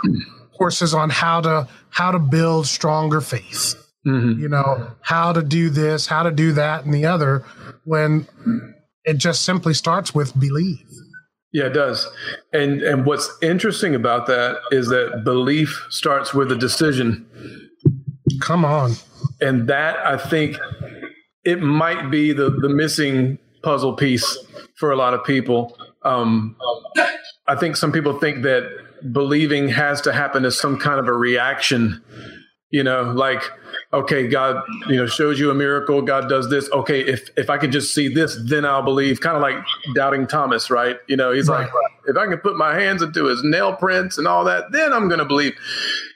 courses 0.57 0.93
on 0.93 1.09
how 1.09 1.41
to 1.41 1.67
how 1.89 2.11
to 2.11 2.19
build 2.19 2.67
stronger 2.67 3.21
faith. 3.21 3.75
Mhm. 4.05 4.39
You 4.39 4.49
know, 4.49 4.91
how 5.01 5.33
to 5.33 5.41
do 5.41 5.69
this, 5.69 6.07
how 6.07 6.23
to 6.23 6.31
do 6.31 6.51
that 6.53 6.85
and 6.85 6.93
the 6.93 7.05
other 7.05 7.43
when 7.85 8.27
it 9.05 9.17
just 9.17 9.43
simply 9.43 9.73
starts 9.73 10.13
with 10.13 10.37
believe. 10.39 10.79
Yeah, 11.51 11.65
it 11.65 11.73
does. 11.73 12.07
And 12.53 12.81
and 12.81 13.05
what's 13.05 13.29
interesting 13.41 13.95
about 13.95 14.27
that 14.27 14.57
is 14.71 14.89
that 14.89 15.23
belief 15.23 15.87
starts 15.89 16.33
with 16.33 16.51
a 16.51 16.55
decision. 16.55 17.25
Come 18.41 18.63
on. 18.65 18.93
And 19.41 19.67
that 19.67 19.97
I 20.05 20.17
think 20.17 20.57
it 21.43 21.61
might 21.61 22.09
be 22.11 22.33
the, 22.33 22.49
the 22.49 22.69
missing 22.69 23.37
puzzle 23.63 23.93
piece 23.95 24.37
for 24.79 24.91
a 24.91 24.95
lot 24.95 25.13
of 25.13 25.23
people. 25.25 25.77
Um, 26.03 26.55
I 27.47 27.55
think 27.55 27.75
some 27.75 27.91
people 27.91 28.17
think 28.17 28.43
that 28.43 28.63
believing 29.11 29.67
has 29.69 30.01
to 30.01 30.13
happen 30.13 30.45
as 30.45 30.57
some 30.57 30.79
kind 30.79 30.99
of 30.99 31.07
a 31.07 31.13
reaction, 31.13 32.01
you 32.71 32.83
know, 32.83 33.01
like, 33.03 33.43
okay, 33.91 34.27
God, 34.27 34.63
you 34.87 34.95
know, 34.95 35.05
shows 35.05 35.39
you 35.39 35.51
a 35.51 35.53
miracle. 35.53 36.01
God 36.01 36.29
does 36.29 36.49
this. 36.49 36.71
Okay, 36.71 37.01
if 37.01 37.29
if 37.35 37.49
I 37.49 37.57
could 37.57 37.71
just 37.71 37.93
see 37.93 38.07
this, 38.07 38.37
then 38.45 38.63
I'll 38.63 38.83
believe. 38.83 39.19
Kind 39.19 39.35
of 39.35 39.41
like 39.41 39.57
doubting 39.95 40.27
Thomas, 40.27 40.69
right? 40.69 40.97
You 41.07 41.17
know, 41.17 41.33
he's 41.33 41.49
like, 41.49 41.69
if 42.07 42.15
I 42.15 42.27
can 42.27 42.37
put 42.37 42.55
my 42.55 42.79
hands 42.79 43.01
into 43.01 43.25
his 43.25 43.43
nail 43.43 43.75
prints 43.75 44.17
and 44.17 44.27
all 44.27 44.45
that, 44.45 44.71
then 44.71 44.93
I'm 44.93 45.09
going 45.09 45.19
to 45.19 45.25
believe. 45.25 45.53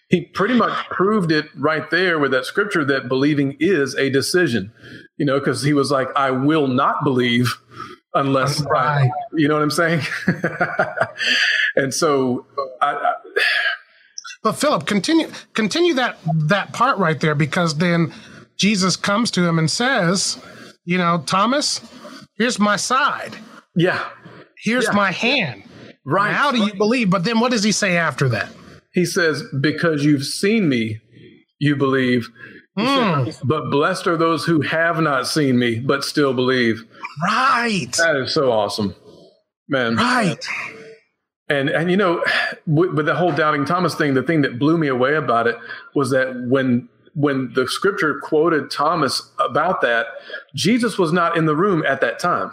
He 0.09 0.21
pretty 0.21 0.53
much 0.53 0.77
proved 0.89 1.31
it 1.31 1.45
right 1.55 1.89
there 1.89 2.19
with 2.19 2.31
that 2.31 2.45
scripture 2.45 2.85
that 2.85 3.07
believing 3.07 3.57
is 3.59 3.95
a 3.95 4.11
decision, 4.11 4.71
you 5.17 5.25
know, 5.25 5.39
because 5.39 5.63
he 5.63 5.73
was 5.73 5.89
like, 5.89 6.07
I 6.15 6.29
will 6.29 6.67
not 6.67 7.03
believe 7.03 7.57
unless, 8.15 8.61
Right. 8.61 9.09
you 9.33 9.47
know 9.47 9.55
what 9.55 9.63
I'm 9.63 9.71
saying? 9.71 10.01
and 11.75 11.93
so 11.93 12.45
I, 12.81 12.91
I, 12.93 13.13
But 14.43 14.53
Philip, 14.53 14.85
continue 14.85 15.29
continue 15.53 15.93
that 15.95 16.17
that 16.35 16.73
part 16.73 16.97
right 16.97 17.19
there 17.19 17.35
because 17.35 17.77
then 17.77 18.13
Jesus 18.57 18.95
comes 18.95 19.31
to 19.31 19.47
him 19.47 19.57
and 19.57 19.69
says, 19.69 20.37
you 20.85 20.97
know, 20.97 21.23
Thomas, 21.25 21.81
here's 22.37 22.59
my 22.59 22.75
side. 22.75 23.35
yeah, 23.75 24.03
Here's 24.63 24.85
Yeah. 24.85 24.91
my 24.95 25.11
hand. 25.11 25.63
Right. 26.05 26.33
How 26.33 26.51
do 26.51 26.57
you 26.59 26.73
believe? 26.73 27.09
But 27.09 27.23
then 27.23 27.39
what 27.39 27.51
does 27.51 27.63
he 27.63 27.71
say 27.71 27.95
after 27.97 28.27
that? 28.29 28.49
He 28.93 29.05
says, 29.05 29.41
Because 29.61 30.03
you've 30.05 30.25
seen 30.25 30.67
me, 30.69 30.99
you 31.59 31.75
believe. 31.75 32.29
Hmm. 32.77 33.29
said, 33.29 33.39
but 33.45 33.69
blessed 33.69 34.07
are 34.07 34.17
those 34.17 34.45
who 34.45 34.61
have 34.61 34.99
not 34.99 35.27
seen 35.27 35.57
me, 35.59 35.79
but 35.79 36.03
still 36.03 36.33
believe. 36.33 36.83
Right. 37.23 37.87
That 37.97 38.15
is 38.15 38.33
so 38.33 38.51
awesome, 38.51 38.95
man. 39.67 39.95
Right. 39.95 40.43
And 41.49 41.69
and 41.69 41.91
you 41.91 41.97
know, 41.97 42.23
with, 42.65 42.93
with 42.93 43.05
the 43.05 43.15
whole 43.15 43.31
doubting 43.31 43.65
Thomas 43.65 43.95
thing, 43.95 44.13
the 44.13 44.23
thing 44.23 44.41
that 44.43 44.57
blew 44.57 44.77
me 44.77 44.87
away 44.87 45.15
about 45.15 45.45
it 45.47 45.55
was 45.93 46.09
that 46.11 46.33
when 46.47 46.87
when 47.15 47.51
the 47.53 47.67
scripture 47.67 48.19
quoted 48.23 48.71
Thomas 48.71 49.29
about 49.39 49.81
that, 49.81 50.07
Jesus 50.55 50.97
was 50.97 51.11
not 51.11 51.37
in 51.37 51.45
the 51.45 51.55
room 51.55 51.83
at 51.85 52.01
that 52.01 52.17
time. 52.19 52.49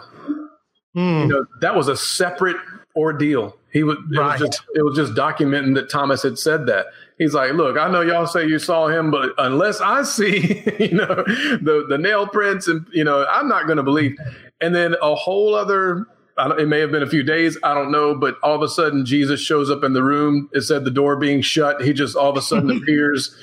Hmm. 0.93 0.99
You 1.21 1.27
know, 1.27 1.45
that 1.61 1.73
was 1.75 1.87
a 1.87 1.95
separate 1.95 2.57
ordeal. 2.95 3.55
He 3.71 3.83
was, 3.83 3.97
it 4.11 4.17
Right. 4.19 4.39
was 4.39 4.49
just 4.49 4.61
it 4.75 4.83
was 4.83 4.95
just 4.95 5.13
documenting 5.13 5.73
that 5.75 5.89
Thomas 5.89 6.21
had 6.21 6.37
said 6.37 6.65
that. 6.67 6.87
He's 7.21 7.35
like, 7.35 7.53
look, 7.53 7.77
I 7.77 7.87
know 7.87 8.01
y'all 8.01 8.25
say 8.25 8.47
you 8.47 8.57
saw 8.57 8.87
him, 8.87 9.11
but 9.11 9.33
unless 9.37 9.79
I 9.79 10.01
see, 10.01 10.63
you 10.79 10.97
know, 10.97 11.05
the 11.05 11.85
the 11.87 11.99
nail 11.99 12.25
prints, 12.25 12.67
and 12.67 12.87
you 12.91 13.03
know, 13.03 13.27
I'm 13.29 13.47
not 13.47 13.67
going 13.67 13.77
to 13.77 13.83
believe. 13.83 14.17
And 14.59 14.73
then 14.73 14.95
a 15.03 15.13
whole 15.13 15.53
other, 15.53 16.07
I 16.39 16.47
don't, 16.47 16.59
it 16.59 16.65
may 16.65 16.79
have 16.79 16.89
been 16.89 17.03
a 17.03 17.09
few 17.09 17.21
days, 17.21 17.59
I 17.61 17.75
don't 17.75 17.91
know, 17.91 18.15
but 18.15 18.37
all 18.41 18.55
of 18.55 18.63
a 18.63 18.67
sudden 18.67 19.05
Jesus 19.05 19.39
shows 19.39 19.69
up 19.69 19.83
in 19.83 19.93
the 19.93 20.01
room. 20.01 20.49
It 20.51 20.61
said 20.61 20.83
the 20.83 20.89
door 20.89 21.15
being 21.15 21.43
shut. 21.43 21.83
He 21.83 21.93
just 21.93 22.15
all 22.15 22.31
of 22.31 22.37
a 22.37 22.41
sudden 22.41 22.71
appears, 22.75 23.35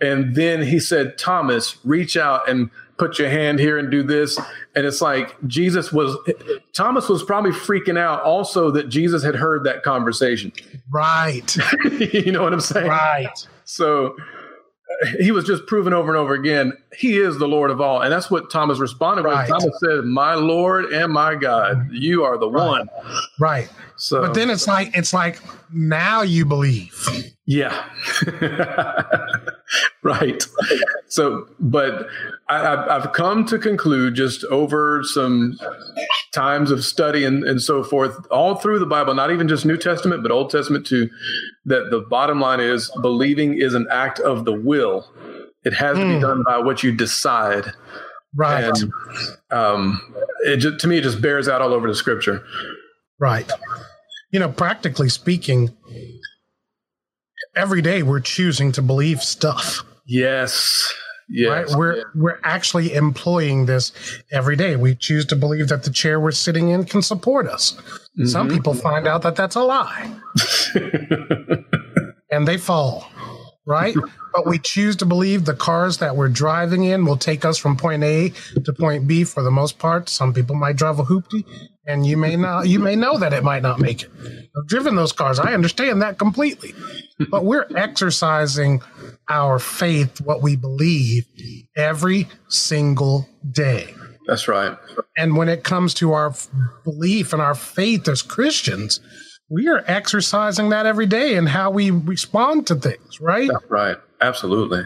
and 0.00 0.36
then 0.36 0.62
he 0.62 0.78
said, 0.78 1.18
Thomas, 1.18 1.76
reach 1.84 2.16
out 2.16 2.48
and 2.48 2.70
put 2.98 3.18
your 3.18 3.28
hand 3.28 3.58
here 3.58 3.78
and 3.78 3.90
do 3.90 4.02
this. 4.02 4.38
And 4.74 4.84
it's 4.84 5.00
like 5.00 5.36
Jesus 5.46 5.92
was, 5.92 6.16
Thomas 6.72 7.08
was 7.08 7.22
probably 7.22 7.52
freaking 7.52 7.98
out 7.98 8.22
also 8.22 8.70
that 8.72 8.88
Jesus 8.88 9.22
had 9.22 9.34
heard 9.34 9.64
that 9.64 9.82
conversation. 9.82 10.52
Right. 10.90 11.56
you 12.00 12.32
know 12.32 12.42
what 12.42 12.52
I'm 12.52 12.60
saying? 12.60 12.88
Right. 12.88 13.46
So 13.64 14.16
he 15.20 15.30
was 15.30 15.44
just 15.44 15.66
proven 15.66 15.92
over 15.92 16.08
and 16.10 16.18
over 16.18 16.34
again, 16.34 16.72
he 16.96 17.18
is 17.18 17.38
the 17.38 17.46
Lord 17.46 17.70
of 17.70 17.80
all. 17.80 18.00
And 18.02 18.12
that's 18.12 18.30
what 18.30 18.50
Thomas 18.50 18.78
responded 18.78 19.22
Right. 19.24 19.48
with. 19.48 19.60
Thomas 19.60 19.78
said, 19.84 20.04
My 20.04 20.34
Lord 20.34 20.86
and 20.86 21.12
my 21.12 21.34
God, 21.34 21.88
you 21.92 22.24
are 22.24 22.36
the 22.38 22.48
one. 22.48 22.88
Right. 23.38 23.68
So, 23.96 24.20
But 24.22 24.34
then 24.34 24.50
it's 24.50 24.66
like 24.66 24.96
it's 24.96 25.12
like 25.12 25.40
now 25.72 26.22
you 26.22 26.44
believe. 26.44 26.94
yeah. 27.46 27.84
right. 30.02 30.46
So, 31.08 31.48
but 31.58 32.06
I, 32.48 32.66
I've, 32.66 32.88
I've 33.04 33.12
come 33.12 33.44
to 33.46 33.58
conclude 33.58 34.14
just 34.14 34.44
over 34.46 35.02
some 35.04 35.58
times 36.32 36.70
of 36.70 36.84
study 36.84 37.24
and, 37.24 37.44
and 37.44 37.60
so 37.60 37.82
forth, 37.82 38.26
all 38.30 38.54
through 38.56 38.78
the 38.78 38.86
Bible, 38.86 39.14
not 39.14 39.30
even 39.30 39.48
just 39.48 39.64
New 39.66 39.76
Testament, 39.76 40.22
but 40.22 40.30
Old 40.30 40.50
Testament 40.50 40.86
too, 40.86 41.08
that 41.68 41.90
the 41.90 42.00
bottom 42.00 42.40
line 42.40 42.60
is 42.60 42.90
believing 43.02 43.58
is 43.58 43.74
an 43.74 43.86
act 43.90 44.20
of 44.20 44.44
the 44.44 44.52
will. 44.52 45.10
It 45.64 45.72
has 45.74 45.96
to 45.96 46.04
be 46.04 46.14
Hmm. 46.14 46.20
done 46.20 46.42
by 46.44 46.58
what 46.58 46.82
you 46.82 46.92
decide. 46.92 47.72
Right. 48.34 48.64
And 48.64 48.92
um, 49.50 50.00
it 50.44 50.58
just, 50.58 50.80
to 50.80 50.86
me, 50.86 50.98
it 50.98 51.02
just 51.02 51.20
bears 51.22 51.48
out 51.48 51.60
all 51.62 51.72
over 51.72 51.88
the 51.88 51.94
scripture. 51.94 52.44
Right. 53.18 53.50
You 54.30 54.38
know, 54.40 54.48
practically 54.50 55.08
speaking, 55.08 55.74
every 57.56 57.82
day 57.82 58.02
we're 58.02 58.20
choosing 58.20 58.72
to 58.72 58.82
believe 58.82 59.22
stuff. 59.22 59.82
Yes. 60.06 60.92
Yes. 61.30 61.68
Right? 61.70 61.78
We're 61.78 62.04
we're 62.14 62.40
actually 62.42 62.94
employing 62.94 63.66
this 63.66 63.92
every 64.32 64.56
day. 64.56 64.76
We 64.76 64.94
choose 64.94 65.26
to 65.26 65.36
believe 65.36 65.68
that 65.68 65.82
the 65.82 65.90
chair 65.90 66.18
we're 66.18 66.30
sitting 66.30 66.70
in 66.70 66.84
can 66.84 67.02
support 67.02 67.46
us. 67.46 67.76
Some 68.24 68.48
Mhm. 68.48 68.52
people 68.54 68.74
find 68.74 69.06
out 69.06 69.22
that 69.22 69.36
that's 69.36 69.54
a 69.54 69.62
lie 69.62 70.10
and 72.30 72.46
they 72.48 72.56
fall. 72.56 73.08
Right? 73.66 73.94
but 74.32 74.46
we 74.46 74.58
choose 74.58 74.96
to 74.96 75.04
believe 75.04 75.44
the 75.44 75.52
cars 75.54 75.98
that 75.98 76.16
we're 76.16 76.28
driving 76.30 76.84
in 76.84 77.04
will 77.04 77.16
take 77.18 77.44
us 77.44 77.58
from 77.58 77.76
point 77.76 78.02
A 78.02 78.32
to 78.64 78.72
point 78.72 79.06
B 79.06 79.24
for 79.24 79.42
the 79.42 79.50
most 79.50 79.78
part. 79.78 80.08
Some 80.08 80.32
people 80.32 80.54
might 80.56 80.76
drive 80.76 80.98
a 80.98 81.04
hoopty 81.04 81.44
and 81.88 82.06
you 82.06 82.16
may 82.16 82.36
not 82.36 82.68
you 82.68 82.78
may 82.78 82.94
know 82.94 83.18
that 83.18 83.32
it 83.32 83.42
might 83.42 83.62
not 83.62 83.80
make 83.80 84.02
it. 84.02 84.10
I've 84.56 84.68
driven 84.68 84.94
those 84.94 85.12
cars. 85.12 85.40
I 85.40 85.54
understand 85.54 86.02
that 86.02 86.18
completely. 86.18 86.74
But 87.30 87.44
we're 87.44 87.66
exercising 87.74 88.82
our 89.28 89.58
faith, 89.58 90.20
what 90.20 90.42
we 90.42 90.54
believe, 90.54 91.26
every 91.74 92.28
single 92.48 93.28
day. 93.50 93.94
That's 94.26 94.46
right. 94.46 94.76
And 95.16 95.36
when 95.36 95.48
it 95.48 95.64
comes 95.64 95.94
to 95.94 96.12
our 96.12 96.34
belief 96.84 97.32
and 97.32 97.40
our 97.40 97.54
faith 97.54 98.06
as 98.06 98.20
Christians, 98.22 99.00
we 99.48 99.66
are 99.68 99.82
exercising 99.86 100.68
that 100.68 100.84
every 100.84 101.06
day 101.06 101.34
in 101.34 101.46
how 101.46 101.70
we 101.70 101.90
respond 101.90 102.66
to 102.66 102.74
things, 102.74 103.20
right? 103.20 103.48
That's 103.50 103.70
right. 103.70 103.96
Absolutely. 104.20 104.82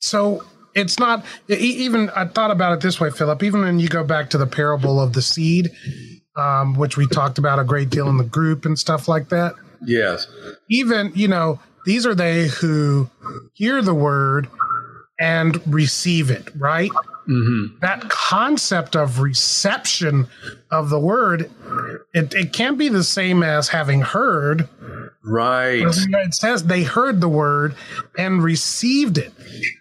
So 0.00 0.44
it's 0.74 0.98
not 0.98 1.24
even. 1.48 2.10
I 2.10 2.26
thought 2.26 2.50
about 2.50 2.72
it 2.74 2.80
this 2.80 3.00
way, 3.00 3.10
Philip. 3.10 3.42
Even 3.42 3.62
when 3.62 3.78
you 3.78 3.88
go 3.88 4.04
back 4.04 4.30
to 4.30 4.38
the 4.38 4.46
parable 4.46 5.00
of 5.00 5.12
the 5.12 5.22
seed, 5.22 5.70
um, 6.36 6.74
which 6.74 6.96
we 6.96 7.06
talked 7.06 7.38
about 7.38 7.58
a 7.58 7.64
great 7.64 7.90
deal 7.90 8.08
in 8.08 8.16
the 8.16 8.24
group 8.24 8.64
and 8.64 8.78
stuff 8.78 9.08
like 9.08 9.28
that. 9.28 9.54
Yes. 9.84 10.26
Even 10.68 11.12
you 11.14 11.28
know, 11.28 11.60
these 11.86 12.06
are 12.06 12.14
they 12.14 12.48
who 12.48 13.08
hear 13.52 13.82
the 13.82 13.94
word 13.94 14.48
and 15.18 15.60
receive 15.72 16.30
it, 16.30 16.48
right? 16.56 16.90
Mm-hmm. 17.26 17.78
that 17.80 18.10
concept 18.10 18.94
of 18.94 19.20
reception 19.20 20.28
of 20.70 20.90
the 20.90 21.00
word 21.00 21.50
it, 22.12 22.34
it 22.34 22.52
can't 22.52 22.76
be 22.76 22.90
the 22.90 23.02
same 23.02 23.42
as 23.42 23.68
having 23.68 24.02
heard 24.02 24.68
Right. 25.24 25.80
it 25.86 26.34
says 26.34 26.64
they 26.64 26.82
heard 26.82 27.22
the 27.22 27.28
word 27.30 27.76
and 28.18 28.42
received 28.42 29.16
it 29.16 29.32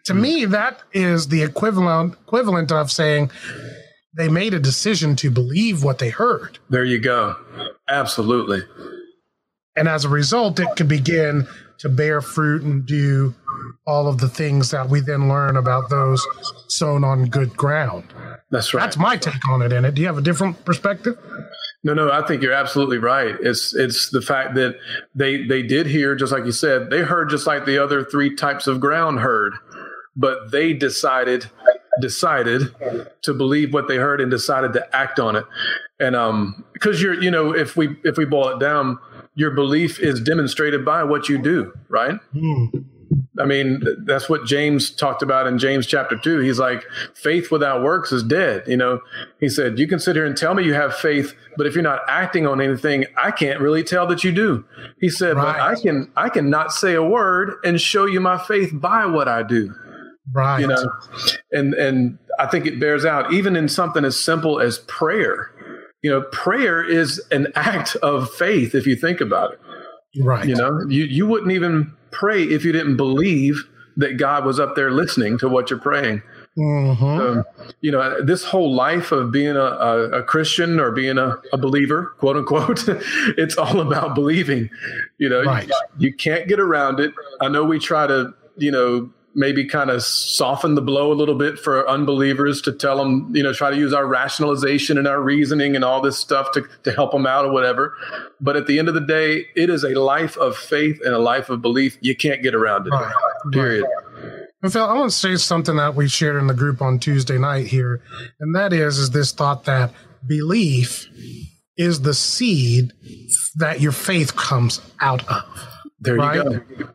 to 0.05 0.13
me 0.13 0.45
that 0.45 0.83
is 0.93 1.27
the 1.27 1.43
equivalent 1.43 2.13
equivalent 2.13 2.71
of 2.71 2.89
saying 2.89 3.29
they 4.15 4.29
made 4.29 4.53
a 4.53 4.59
decision 4.59 5.15
to 5.17 5.31
believe 5.31 5.83
what 5.83 5.99
they 5.99 6.09
heard 6.09 6.59
There 6.69 6.83
you 6.85 6.99
go. 6.99 7.35
Absolutely. 7.89 8.61
and 9.75 9.87
as 9.87 10.05
a 10.05 10.09
result 10.09 10.59
it 10.59 10.67
could 10.77 10.87
begin 10.87 11.47
to 11.79 11.89
bear 11.89 12.21
fruit 12.21 12.61
and 12.61 12.85
do 12.85 13.33
all 13.85 14.07
of 14.07 14.19
the 14.19 14.29
things 14.29 14.71
that 14.71 14.87
we 14.89 14.99
then 15.01 15.27
learn 15.27 15.57
about 15.57 15.89
those 15.89 16.25
sown 16.67 17.03
on 17.03 17.25
good 17.25 17.55
ground 17.57 18.05
That's 18.51 18.73
right. 18.73 18.81
that's 18.83 18.97
my 18.97 19.17
take 19.17 19.47
on 19.49 19.61
it 19.61 19.73
in 19.73 19.83
it 19.85 19.95
do 19.95 20.01
you 20.01 20.07
have 20.07 20.17
a 20.17 20.21
different 20.21 20.63
perspective 20.65 21.17
No, 21.85 21.93
no, 21.93 22.09
I 22.11 22.25
think 22.25 22.41
you're 22.41 22.53
absolutely 22.53 22.97
right. 22.97 23.35
It's 23.41 23.75
it's 23.75 24.09
the 24.09 24.21
fact 24.21 24.55
that 24.55 24.77
they 25.13 25.43
they 25.45 25.61
did 25.63 25.85
hear, 25.85 26.15
just 26.15 26.31
like 26.31 26.45
you 26.45 26.53
said, 26.53 26.89
they 26.89 27.01
heard 27.01 27.29
just 27.29 27.45
like 27.45 27.65
the 27.65 27.77
other 27.77 28.05
three 28.05 28.33
types 28.33 28.67
of 28.67 28.79
ground 28.79 29.19
heard, 29.19 29.51
but 30.15 30.49
they 30.51 30.71
decided 30.71 31.49
decided 32.01 32.73
to 33.21 33.33
believe 33.33 33.73
what 33.73 33.87
they 33.87 33.97
heard 33.97 34.21
and 34.21 34.29
decided 34.31 34.73
to 34.73 34.95
act 34.95 35.19
on 35.19 35.35
it. 35.35 35.45
And 35.99 36.15
um, 36.15 36.63
because 36.73 37.01
you're, 37.01 37.21
you 37.21 37.31
know, 37.31 37.53
if 37.53 37.75
we 37.75 37.95
if 38.03 38.17
we 38.17 38.25
boil 38.25 38.49
it 38.49 38.59
down, 38.59 38.97
your 39.35 39.51
belief 39.51 39.99
is 39.99 40.19
demonstrated 40.19 40.83
by 40.83 41.03
what 41.03 41.29
you 41.29 41.37
do, 41.37 41.73
right? 41.89 42.15
Hmm. 42.33 42.65
I 43.39 43.45
mean, 43.45 43.81
that's 44.05 44.29
what 44.29 44.45
James 44.45 44.91
talked 44.91 45.23
about 45.23 45.47
in 45.47 45.57
James 45.57 45.87
chapter 45.87 46.17
two. 46.17 46.39
He's 46.39 46.59
like, 46.59 46.83
faith 47.15 47.51
without 47.51 47.83
works 47.83 48.11
is 48.11 48.23
dead. 48.23 48.63
You 48.67 48.77
know, 48.77 49.01
he 49.39 49.49
said, 49.49 49.79
you 49.79 49.87
can 49.87 49.99
sit 49.99 50.15
here 50.15 50.25
and 50.25 50.37
tell 50.37 50.53
me 50.53 50.63
you 50.63 50.73
have 50.73 50.95
faith, 50.95 51.33
but 51.57 51.65
if 51.65 51.73
you're 51.73 51.83
not 51.83 52.01
acting 52.07 52.45
on 52.45 52.61
anything, 52.61 53.05
I 53.17 53.31
can't 53.31 53.59
really 53.59 53.83
tell 53.83 54.05
that 54.07 54.23
you 54.23 54.31
do. 54.31 54.65
He 54.99 55.09
said, 55.09 55.35
but 55.35 55.59
I 55.59 55.75
can, 55.75 56.11
I 56.15 56.29
can 56.29 56.49
not 56.49 56.71
say 56.71 56.93
a 56.93 57.03
word 57.03 57.55
and 57.63 57.81
show 57.81 58.05
you 58.05 58.19
my 58.19 58.37
faith 58.37 58.69
by 58.73 59.05
what 59.05 59.27
I 59.27 59.41
do. 59.43 59.73
Right 60.31 60.59
You 60.61 60.67
know, 60.67 60.91
and 61.51 61.73
and 61.73 62.17
I 62.39 62.47
think 62.47 62.65
it 62.65 62.79
bears 62.79 63.05
out 63.05 63.33
even 63.33 63.55
in 63.55 63.67
something 63.67 64.05
as 64.05 64.19
simple 64.19 64.59
as 64.59 64.79
prayer. 64.79 65.49
You 66.01 66.11
know, 66.11 66.21
prayer 66.31 66.83
is 66.83 67.21
an 67.31 67.47
act 67.55 67.95
of 67.97 68.29
faith 68.33 68.75
if 68.75 68.85
you 68.87 68.95
think 68.95 69.21
about 69.21 69.53
it. 69.53 69.59
right 70.23 70.45
You 70.47 70.55
know, 70.55 70.81
you, 70.87 71.03
you 71.05 71.27
wouldn't 71.27 71.51
even 71.51 71.93
pray 72.11 72.43
if 72.43 72.63
you 72.65 72.71
didn't 72.71 72.97
believe 72.97 73.55
that 73.97 74.17
God 74.17 74.43
was 74.45 74.59
up 74.59 74.75
there 74.75 74.91
listening 74.91 75.37
to 75.39 75.47
what 75.49 75.69
you're 75.69 75.79
praying. 75.79 76.21
Mhm. 76.57 77.01
Um, 77.39 77.43
you 77.81 77.91
know, 77.91 78.21
this 78.23 78.43
whole 78.43 78.73
life 78.75 79.11
of 79.11 79.31
being 79.31 79.55
a, 79.55 79.61
a, 79.61 80.09
a 80.19 80.23
Christian 80.23 80.79
or 80.79 80.91
being 80.91 81.17
a, 81.17 81.37
a 81.51 81.57
believer, 81.57 82.13
quote 82.19 82.35
unquote, 82.37 82.83
it's 83.37 83.57
all 83.57 83.79
about 83.79 84.13
believing. 84.15 84.69
You 85.19 85.29
know, 85.29 85.43
Right. 85.43 85.67
you, 85.67 85.73
you 86.09 86.13
can't 86.13 86.47
get 86.47 86.59
around 86.59 86.99
it. 86.99 87.11
I 87.41 87.47
know 87.49 87.63
we 87.63 87.79
try 87.79 88.05
to, 88.07 88.33
you 88.57 88.71
know, 88.71 89.09
maybe 89.35 89.65
kind 89.67 89.89
of 89.89 90.03
soften 90.03 90.75
the 90.75 90.81
blow 90.81 91.11
a 91.11 91.15
little 91.15 91.35
bit 91.35 91.57
for 91.57 91.87
unbelievers 91.89 92.61
to 92.61 92.71
tell 92.71 92.97
them, 92.97 93.31
you 93.33 93.41
know, 93.41 93.53
try 93.53 93.69
to 93.71 93.77
use 93.77 93.93
our 93.93 94.05
rationalization 94.05 94.97
and 94.97 95.07
our 95.07 95.21
reasoning 95.21 95.75
and 95.75 95.83
all 95.83 96.01
this 96.01 96.17
stuff 96.17 96.51
to, 96.53 96.67
to 96.83 96.91
help 96.91 97.11
them 97.11 97.25
out 97.25 97.45
or 97.45 97.51
whatever. 97.51 97.95
But 98.39 98.55
at 98.55 98.67
the 98.67 98.79
end 98.79 98.87
of 98.87 98.93
the 98.93 99.01
day, 99.01 99.45
it 99.55 99.69
is 99.69 99.83
a 99.83 99.99
life 99.99 100.37
of 100.37 100.55
faith 100.55 100.99
and 101.03 101.13
a 101.13 101.19
life 101.19 101.49
of 101.49 101.61
belief. 101.61 101.97
You 102.01 102.15
can't 102.15 102.43
get 102.43 102.55
around 102.55 102.87
it. 102.87 102.91
Right. 102.91 103.13
Period. 103.51 103.85
And 104.61 104.71
Phil, 104.71 104.85
I 104.85 104.93
want 104.93 105.11
to 105.11 105.17
say 105.17 105.35
something 105.35 105.75
that 105.75 105.95
we 105.95 106.07
shared 106.07 106.37
in 106.37 106.47
the 106.47 106.53
group 106.53 106.81
on 106.81 106.97
Tuesday 106.97 107.37
night 107.37 107.67
here, 107.67 108.01
and 108.39 108.55
that 108.55 108.71
is 108.71 108.97
is 108.97 109.09
this 109.09 109.33
thought 109.33 109.65
that 109.65 109.91
belief 110.25 111.09
is 111.75 112.01
the 112.01 112.13
seed 112.13 112.93
that 113.55 113.81
your 113.81 113.91
faith 113.91 114.35
comes 114.37 114.79
out 115.01 115.27
of. 115.29 115.72
There 116.03 116.15
right? 116.15 116.35
you 116.35 116.43
go. 116.43 116.49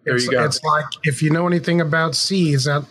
There 0.05 0.17
it's, 0.17 0.25
you 0.25 0.33
go. 0.33 0.45
It's 0.45 0.63
like 0.63 0.85
if 1.05 1.23
you 1.23 1.31
know 1.31 1.47
anything 1.47 1.81
about 1.81 2.15
seeds, 2.15 2.65
that 2.65 2.85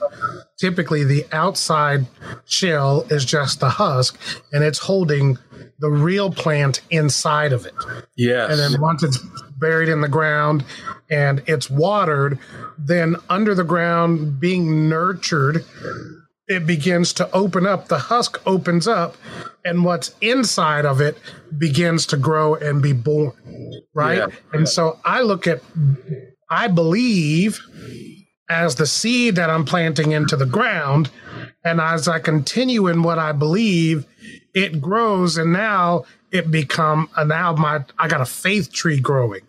typically 0.57 1.03
the 1.03 1.25
outside 1.31 2.07
shell 2.45 3.05
is 3.09 3.23
just 3.23 3.59
the 3.59 3.69
husk, 3.69 4.19
and 4.51 4.63
it's 4.63 4.79
holding 4.79 5.37
the 5.79 5.89
real 5.89 6.31
plant 6.31 6.81
inside 6.89 7.53
of 7.53 7.65
it. 7.65 7.75
yes. 8.15 8.49
And 8.49 8.59
then 8.59 8.81
once 8.81 9.03
it's 9.03 9.19
buried 9.57 9.89
in 9.89 10.01
the 10.01 10.07
ground 10.07 10.65
and 11.09 11.43
it's 11.45 11.69
watered, 11.69 12.39
then 12.77 13.15
under 13.29 13.53
the 13.53 13.63
ground, 13.63 14.39
being 14.39 14.89
nurtured, 14.89 15.63
it 16.47 16.65
begins 16.65 17.13
to 17.13 17.31
open 17.31 17.65
up. 17.65 17.87
The 17.87 17.97
husk 17.97 18.41
opens 18.45 18.87
up, 18.87 19.17
and 19.65 19.83
what's 19.83 20.15
inside 20.21 20.85
of 20.85 21.01
it 21.01 21.17
begins 21.57 22.05
to 22.07 22.17
grow 22.17 22.55
and 22.55 22.81
be 22.81 22.93
born. 22.93 23.33
Right. 23.93 24.19
Yeah. 24.19 24.27
And 24.53 24.67
so 24.67 24.99
I 25.03 25.21
look 25.21 25.47
at, 25.47 25.61
I 26.49 26.67
believe 26.67 27.59
as 28.49 28.75
the 28.75 28.85
seed 28.85 29.35
that 29.35 29.49
I'm 29.49 29.65
planting 29.65 30.11
into 30.11 30.35
the 30.35 30.45
ground. 30.45 31.09
And 31.63 31.81
as 31.81 32.07
I 32.07 32.19
continue 32.19 32.87
in 32.87 33.03
what 33.03 33.19
I 33.19 33.31
believe, 33.31 34.05
it 34.53 34.81
grows. 34.81 35.37
And 35.37 35.51
now 35.51 36.05
it 36.31 36.49
become 36.51 37.09
a 37.15 37.25
now 37.25 37.53
my 37.53 37.83
I 37.97 38.07
got 38.07 38.21
a 38.21 38.25
faith 38.25 38.71
tree 38.71 38.99
growing. 38.99 39.41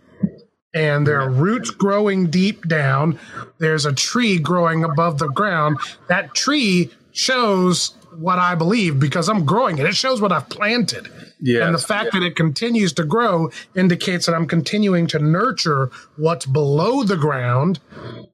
And 0.74 1.07
there 1.07 1.20
are 1.20 1.31
roots 1.31 1.70
growing 1.70 2.31
deep 2.31 2.68
down. 2.68 3.18
There's 3.59 3.87
a 3.87 3.92
tree 3.92 4.38
growing 4.38 4.85
above 4.85 5.18
the 5.18 5.28
ground. 5.28 5.78
That 6.09 6.35
tree 6.35 6.90
shows 7.12 7.94
what 8.18 8.38
I 8.38 8.54
believe 8.54 8.98
because 8.98 9.28
I'm 9.28 9.44
growing 9.44 9.78
it. 9.78 9.87
It 9.87 9.94
shows 9.94 10.20
what 10.20 10.33
I've 10.33 10.48
planted. 10.48 11.09
Yes. 11.40 11.64
And 11.64 11.74
the 11.74 11.78
fact 11.78 12.12
that 12.12 12.22
it 12.22 12.35
continues 12.37 12.92
to 12.94 13.04
grow 13.04 13.50
indicates 13.76 14.26
that 14.26 14.35
I'm 14.35 14.46
continuing 14.46 15.07
to 15.09 15.18
nurture 15.20 15.90
what's 16.16 16.46
below 16.46 17.04
the 17.04 17.16
ground 17.16 17.78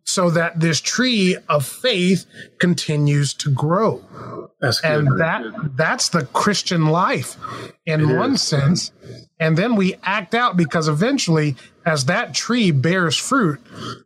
so 0.05 0.31
that 0.31 0.61
this 0.61 0.81
tree 0.81 1.37
of 1.49 1.67
faith 1.67 2.25
continues 2.59 3.35
to 3.35 3.51
grow. 3.51 4.03
That's 4.61 4.81
good. 4.81 4.91
And 4.91 5.21
that 5.21 5.77
that's 5.77 6.09
the 6.09 6.25
Christian 6.27 6.87
life 6.87 7.37
in 7.85 8.01
It 8.01 8.17
one 8.17 8.35
is. 8.35 8.43
sense. 8.43 8.93
And 9.39 9.59
then 9.59 9.77
we 9.77 9.97
act 10.03 10.35
out 10.35 10.57
because 10.57 10.89
eventually 10.89 11.57
as 11.87 12.07
that 12.07 12.35
tree 12.35 12.71
bears 12.71 13.17
fruit, 13.17 13.61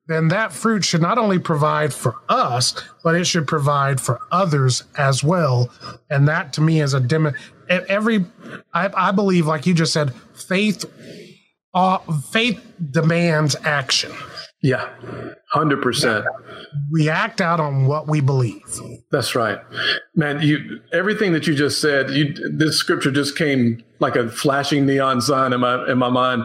then 0.07 0.29
that 0.29 0.53
fruit 0.53 0.85
should 0.85 1.03
not 1.03 1.19
only 1.19 1.39
provide 1.39 1.95
for 1.95 2.17
us, 2.29 2.75
but 3.05 3.15
it 3.15 3.27
should 3.27 3.47
provide 3.47 4.01
for 4.01 4.21
others 4.31 4.85
as 4.97 5.23
well. 5.23 5.71
And 6.11 6.27
that 6.29 6.53
to 6.55 6.61
me 6.61 6.81
is 6.81 6.95
a 6.95 7.01
dim 7.01 7.33
every 7.69 8.25
I, 8.73 8.91
I 8.95 9.13
believe 9.13 9.47
like 9.47 9.67
you 9.67 9.75
just 9.75 9.93
said, 9.93 10.15
faith 10.35 10.85
uh, 11.75 11.99
faith 12.33 12.61
demands 12.91 13.55
action. 13.63 14.13
yeah. 14.63 14.89
100%. 15.55 16.25
We 16.93 17.09
act 17.09 17.41
out 17.41 17.61
on 17.61 17.87
what 17.87 18.07
we 18.07 18.21
believe. 18.21 18.63
That's 19.11 19.35
right, 19.35 19.59
man. 20.15 20.43
You 20.43 20.81
everything 20.93 21.33
that 21.33 21.47
you 21.47 21.55
just 21.55 21.81
said. 21.81 22.11
You 22.11 22.35
this 22.53 22.77
scripture 22.77 23.11
just 23.11 23.39
came 23.39 23.83
like 23.99 24.17
a 24.17 24.29
flashing 24.29 24.85
neon 24.85 25.23
sign 25.23 25.55
in 25.55 25.61
my 25.61 25.91
in 25.91 25.97
my 25.97 26.11
mind. 26.11 26.45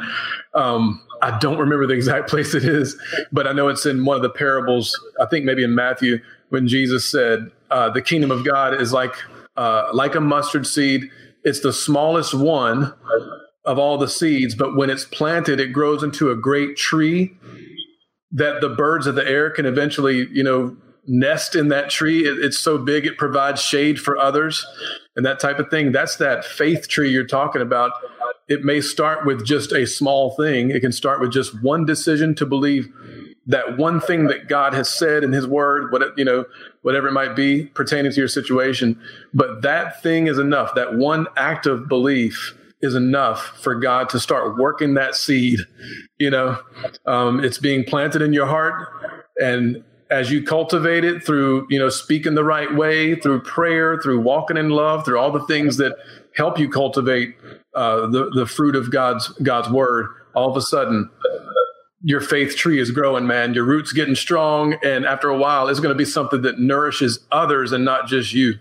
Um, 0.53 1.01
I 1.23 1.38
don't 1.39 1.57
remember 1.57 1.88
the 1.88 1.93
exact 1.93 2.29
place 2.29 2.53
it 2.53 2.65
is, 2.65 2.95
but 3.31 3.47
I 3.47 3.53
know 3.53 3.69
it's 3.69 3.86
in 3.86 4.05
one 4.05 4.17
of 4.17 4.23
the 4.23 4.29
parables. 4.29 4.99
I 5.19 5.25
think 5.25 5.45
maybe 5.45 5.63
in 5.63 5.73
Matthew 5.73 6.19
when 6.49 6.67
Jesus 6.67 7.09
said, 7.09 7.49
uh, 7.71 7.89
"The 7.89 8.01
kingdom 8.01 8.29
of 8.31 8.45
God 8.45 8.79
is 8.79 8.93
like 8.93 9.15
uh, 9.57 9.89
like 9.93 10.15
a 10.15 10.21
mustard 10.21 10.67
seed. 10.67 11.09
It's 11.43 11.62
the 11.62 11.73
smallest 11.73 12.33
one 12.33 12.93
of 13.65 13.79
all 13.79 13.97
the 13.97 14.07
seeds, 14.07 14.55
but 14.55 14.75
when 14.75 14.89
it's 14.89 15.05
planted, 15.05 15.59
it 15.59 15.73
grows 15.73 16.03
into 16.03 16.29
a 16.29 16.36
great 16.36 16.77
tree." 16.77 17.36
that 18.36 18.62
the 18.62 18.69
birds 18.69 19.05
of 19.05 19.13
the 19.13 19.27
air 19.27 19.51
can 19.51 19.65
eventually, 19.65 20.27
you 20.31 20.43
know, 20.43 20.75
nest 21.05 21.55
in 21.55 21.67
that 21.69 21.89
tree. 21.89 22.25
It, 22.25 22.39
it's 22.43 22.57
so 22.57 22.77
big, 22.77 23.05
it 23.05 23.17
provides 23.17 23.62
shade 23.62 23.99
for 23.99 24.17
others 24.17 24.65
and 25.15 25.25
that 25.25 25.39
type 25.39 25.59
of 25.59 25.69
thing. 25.69 25.91
That's 25.91 26.17
that 26.17 26.43
faith 26.43 26.88
tree 26.88 27.12
you're 27.12 27.27
talking 27.27 27.62
about. 27.62 27.91
It 28.53 28.63
may 28.63 28.81
start 28.81 29.25
with 29.25 29.43
just 29.43 29.71
a 29.71 29.87
small 29.87 30.35
thing. 30.35 30.69
It 30.69 30.81
can 30.81 30.91
start 30.91 31.19
with 31.19 31.31
just 31.31 31.59
one 31.63 31.87
decision 31.87 32.35
to 32.35 32.45
believe 32.45 32.87
that 33.47 33.77
one 33.79 33.99
thing 33.99 34.27
that 34.27 34.47
God 34.47 34.75
has 34.75 34.87
said 34.87 35.23
in 35.23 35.31
his 35.31 35.47
word, 35.47 35.91
what 35.91 36.15
you 36.17 36.23
know, 36.23 36.45
whatever 36.83 37.07
it 37.07 37.13
might 37.13 37.35
be 37.35 37.65
pertaining 37.65 38.11
to 38.11 38.17
your 38.17 38.27
situation. 38.27 39.01
But 39.33 39.63
that 39.63 40.03
thing 40.03 40.27
is 40.27 40.37
enough. 40.37 40.75
That 40.75 40.93
one 40.93 41.25
act 41.35 41.65
of 41.65 41.89
belief 41.89 42.55
is 42.81 42.93
enough 42.93 43.57
for 43.59 43.73
God 43.73 44.07
to 44.09 44.19
start 44.19 44.55
working 44.57 44.93
that 44.93 45.15
seed. 45.15 45.59
You 46.19 46.29
know, 46.29 46.59
um, 47.07 47.43
it's 47.43 47.57
being 47.57 47.83
planted 47.83 48.21
in 48.21 48.33
your 48.33 48.45
heart, 48.45 48.87
and 49.37 49.83
as 50.13 50.30
you 50.32 50.43
cultivate 50.43 51.04
it 51.04 51.23
through, 51.26 51.65
you 51.71 51.80
know, 51.80 51.89
speaking 51.89 52.36
the 52.36 52.43
right 52.43 52.73
way, 52.76 53.15
through 53.15 53.41
prayer, 53.41 53.99
through 54.02 54.19
walking 54.21 54.58
in 54.58 54.69
love, 54.69 55.04
through 55.04 55.17
all 55.17 55.32
the 55.32 55.45
things 55.47 55.78
that 55.78 55.95
help 56.36 56.60
you 56.60 56.69
cultivate 56.69 57.36
uh, 57.73 58.06
the 58.08 58.30
the 58.36 58.45
fruit 58.45 58.76
of 58.76 58.91
God's 58.91 59.30
God's 59.41 59.69
word, 59.69 60.08
all 60.36 60.49
of 60.52 60.56
a 60.56 60.62
sudden. 60.62 61.10
Your 62.06 62.19
faith 62.19 62.58
tree 62.58 62.80
is 62.80 62.91
growing, 62.91 63.26
man. 63.28 63.54
Your 63.54 63.63
roots 63.63 63.93
getting 63.93 64.13
strong, 64.15 64.76
and 64.84 65.06
after 65.06 65.30
a 65.30 65.38
while, 65.38 65.69
it's 65.69 65.80
going 65.80 65.93
to 65.93 65.97
be 65.97 66.04
something 66.06 66.41
that 66.41 66.60
nourishes 66.60 67.19
others 67.32 67.71
and 67.71 67.86
not 67.86 68.08
just 68.08 68.34
you. 68.34 68.56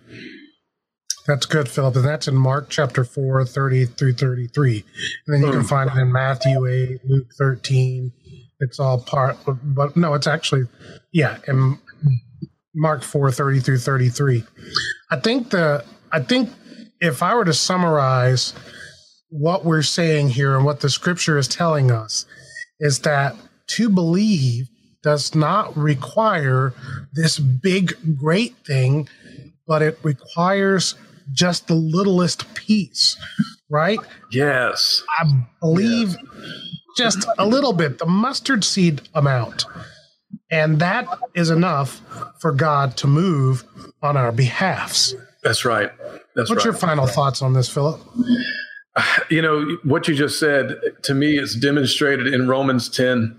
That's 1.26 1.44
good, 1.46 1.68
Philip. 1.68 1.96
And 1.96 2.04
that's 2.04 2.28
in 2.28 2.36
Mark 2.36 2.66
chapter 2.70 3.04
4, 3.04 3.44
30 3.44 3.86
through 3.86 4.14
33. 4.14 4.84
And 5.26 5.34
then 5.34 5.42
you 5.42 5.52
can 5.52 5.62
Mm. 5.62 5.68
find 5.68 5.90
it 5.90 5.96
in 6.00 6.12
Matthew 6.12 6.66
8, 6.66 7.00
Luke 7.04 7.26
13. 7.36 8.12
It's 8.62 8.78
all 8.78 9.00
part, 9.00 9.36
but 9.46 9.96
no, 9.96 10.14
it's 10.14 10.26
actually, 10.28 10.62
yeah, 11.12 11.38
in 11.48 11.78
Mark 12.74 13.02
4, 13.02 13.32
30 13.32 13.60
through 13.60 13.78
33. 13.78 14.44
I 15.10 15.16
think 15.20 15.50
the, 15.50 15.84
I 16.12 16.20
think 16.20 16.50
if 17.00 17.22
I 17.22 17.34
were 17.34 17.44
to 17.44 17.52
summarize 17.52 18.54
what 19.30 19.64
we're 19.64 19.82
saying 19.82 20.30
here 20.30 20.56
and 20.56 20.64
what 20.64 20.80
the 20.80 20.88
scripture 20.88 21.38
is 21.38 21.48
telling 21.48 21.90
us 21.90 22.24
is 22.78 23.00
that 23.00 23.34
to 23.66 23.88
believe 23.88 24.68
does 25.02 25.34
not 25.34 25.76
require 25.76 26.72
this 27.12 27.38
big, 27.38 27.94
great 28.16 28.54
thing, 28.64 29.08
but 29.66 29.82
it 29.82 29.98
requires 30.02 30.94
just 31.32 31.66
the 31.66 31.74
littlest 31.74 32.54
piece, 32.54 33.16
right? 33.68 33.98
Yes. 34.30 35.02
I 35.18 35.24
believe 35.60 36.16
just 36.96 37.26
a 37.38 37.46
little 37.46 37.72
bit, 37.72 37.98
the 37.98 38.06
mustard 38.06 38.64
seed 38.64 39.02
amount. 39.14 39.64
And 40.50 40.78
that 40.80 41.06
is 41.34 41.50
enough 41.50 42.00
for 42.38 42.52
God 42.52 42.96
to 42.98 43.06
move 43.06 43.64
on 44.02 44.16
our 44.16 44.32
behalfs. 44.32 45.14
That's 45.42 45.64
right. 45.64 45.90
That's 46.34 46.50
What's 46.50 46.64
right. 46.64 46.64
your 46.64 46.74
final 46.74 47.06
thoughts 47.06 47.42
on 47.42 47.52
this, 47.52 47.68
Philip? 47.68 48.00
you 49.30 49.42
know 49.42 49.76
what 49.82 50.08
you 50.08 50.14
just 50.14 50.38
said 50.38 50.80
to 51.02 51.14
me 51.14 51.38
is 51.38 51.54
demonstrated 51.54 52.26
in 52.26 52.48
romans 52.48 52.88
10 52.88 53.38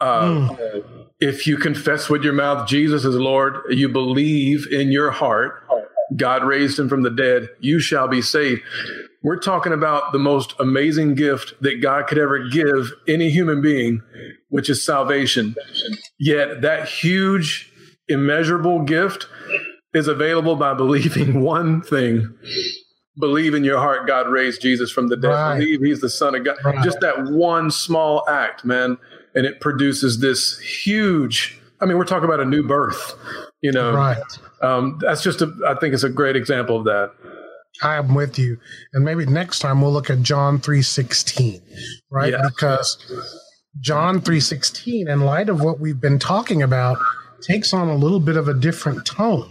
uh, 0.00 0.48
if 1.20 1.46
you 1.46 1.56
confess 1.56 2.08
with 2.08 2.22
your 2.24 2.32
mouth 2.32 2.68
jesus 2.68 3.04
is 3.04 3.14
lord 3.14 3.56
you 3.70 3.88
believe 3.88 4.66
in 4.70 4.90
your 4.90 5.10
heart 5.10 5.64
god 6.16 6.44
raised 6.44 6.78
him 6.78 6.88
from 6.88 7.02
the 7.02 7.10
dead 7.10 7.48
you 7.60 7.78
shall 7.78 8.08
be 8.08 8.22
saved 8.22 8.62
we're 9.22 9.38
talking 9.38 9.72
about 9.72 10.12
the 10.12 10.18
most 10.18 10.54
amazing 10.58 11.14
gift 11.14 11.54
that 11.60 11.80
god 11.82 12.06
could 12.06 12.18
ever 12.18 12.48
give 12.48 12.92
any 13.08 13.30
human 13.30 13.60
being 13.60 14.02
which 14.48 14.68
is 14.68 14.84
salvation 14.84 15.54
yet 16.18 16.60
that 16.60 16.88
huge 16.88 17.72
immeasurable 18.08 18.82
gift 18.82 19.26
is 19.94 20.08
available 20.08 20.56
by 20.56 20.74
believing 20.74 21.40
one 21.42 21.80
thing 21.82 22.34
believe 23.18 23.54
in 23.54 23.64
your 23.64 23.78
heart 23.78 24.06
God 24.06 24.28
raised 24.28 24.62
Jesus 24.62 24.90
from 24.90 25.08
the 25.08 25.16
dead. 25.16 25.28
Right. 25.28 25.58
Believe 25.58 25.82
he's 25.82 26.00
the 26.00 26.10
son 26.10 26.34
of 26.34 26.44
God. 26.44 26.56
Right. 26.64 26.82
Just 26.82 27.00
that 27.00 27.24
one 27.30 27.70
small 27.70 28.28
act, 28.28 28.64
man. 28.64 28.98
And 29.34 29.46
it 29.46 29.60
produces 29.60 30.20
this 30.20 30.58
huge, 30.58 31.58
I 31.80 31.86
mean, 31.86 31.98
we're 31.98 32.04
talking 32.04 32.24
about 32.24 32.40
a 32.40 32.44
new 32.44 32.66
birth, 32.66 33.14
you 33.60 33.72
know. 33.72 33.92
Right. 33.92 34.18
Um, 34.60 34.98
that's 35.00 35.22
just 35.22 35.42
a, 35.42 35.52
I 35.66 35.74
think 35.74 35.94
it's 35.94 36.04
a 36.04 36.10
great 36.10 36.36
example 36.36 36.78
of 36.78 36.84
that. 36.84 37.12
I 37.82 37.96
am 37.96 38.14
with 38.14 38.38
you. 38.38 38.58
And 38.92 39.04
maybe 39.04 39.24
next 39.26 39.60
time 39.60 39.80
we'll 39.80 39.92
look 39.92 40.10
at 40.10 40.22
John 40.22 40.58
3:16, 40.58 41.62
right? 42.10 42.32
Yeah. 42.32 42.42
Because 42.48 42.98
John 43.80 44.20
3:16 44.20 45.08
in 45.08 45.20
light 45.20 45.48
of 45.48 45.60
what 45.62 45.80
we've 45.80 46.00
been 46.00 46.18
talking 46.18 46.62
about 46.62 46.98
takes 47.40 47.72
on 47.72 47.88
a 47.88 47.96
little 47.96 48.20
bit 48.20 48.36
of 48.36 48.46
a 48.48 48.54
different 48.54 49.04
tone. 49.06 49.50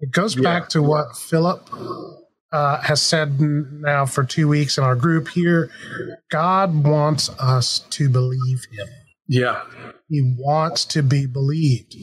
It 0.00 0.10
goes 0.10 0.36
Yeah. 0.36 0.42
back 0.42 0.68
to 0.70 0.82
what 0.82 1.16
Philip 1.16 1.68
uh, 2.52 2.82
has 2.82 3.00
said 3.00 3.40
now 3.40 4.04
for 4.04 4.24
two 4.24 4.46
weeks 4.48 4.76
in 4.76 4.84
our 4.84 4.94
group 4.96 5.28
here. 5.28 5.70
God 6.30 6.84
wants 6.84 7.30
us 7.38 7.78
to 7.90 8.10
believe 8.10 8.66
Him. 8.70 8.88
Yeah. 9.26 9.62
He 10.10 10.34
wants 10.38 10.84
to 10.86 11.02
be 11.02 11.24
believed. 11.24 11.94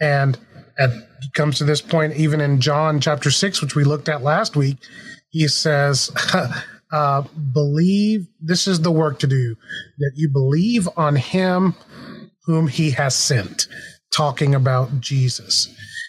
And 0.00 0.38
at, 0.80 0.90
it 0.90 1.34
comes 1.34 1.58
to 1.58 1.64
this 1.64 1.80
point, 1.80 2.14
even 2.14 2.40
in 2.40 2.60
John 2.60 3.00
chapter 3.00 3.30
6, 3.30 3.62
which 3.62 3.74
we 3.74 3.84
looked 3.84 4.08
at 4.08 4.22
last 4.22 4.56
week, 4.56 4.78
he 5.28 5.46
says, 5.46 6.10
uh, 6.92 7.22
believe 7.52 8.26
this 8.40 8.66
is 8.66 8.80
the 8.80 8.90
work 8.90 9.18
to 9.20 9.26
do 9.26 9.56
that 9.98 10.12
you 10.16 10.28
believe 10.28 10.88
on 10.96 11.16
him 11.16 11.74
whom 12.44 12.66
he 12.66 12.90
has 12.90 13.14
sent, 13.14 13.68
talking 14.12 14.54
about 14.54 15.00
Jesus. 15.00 15.68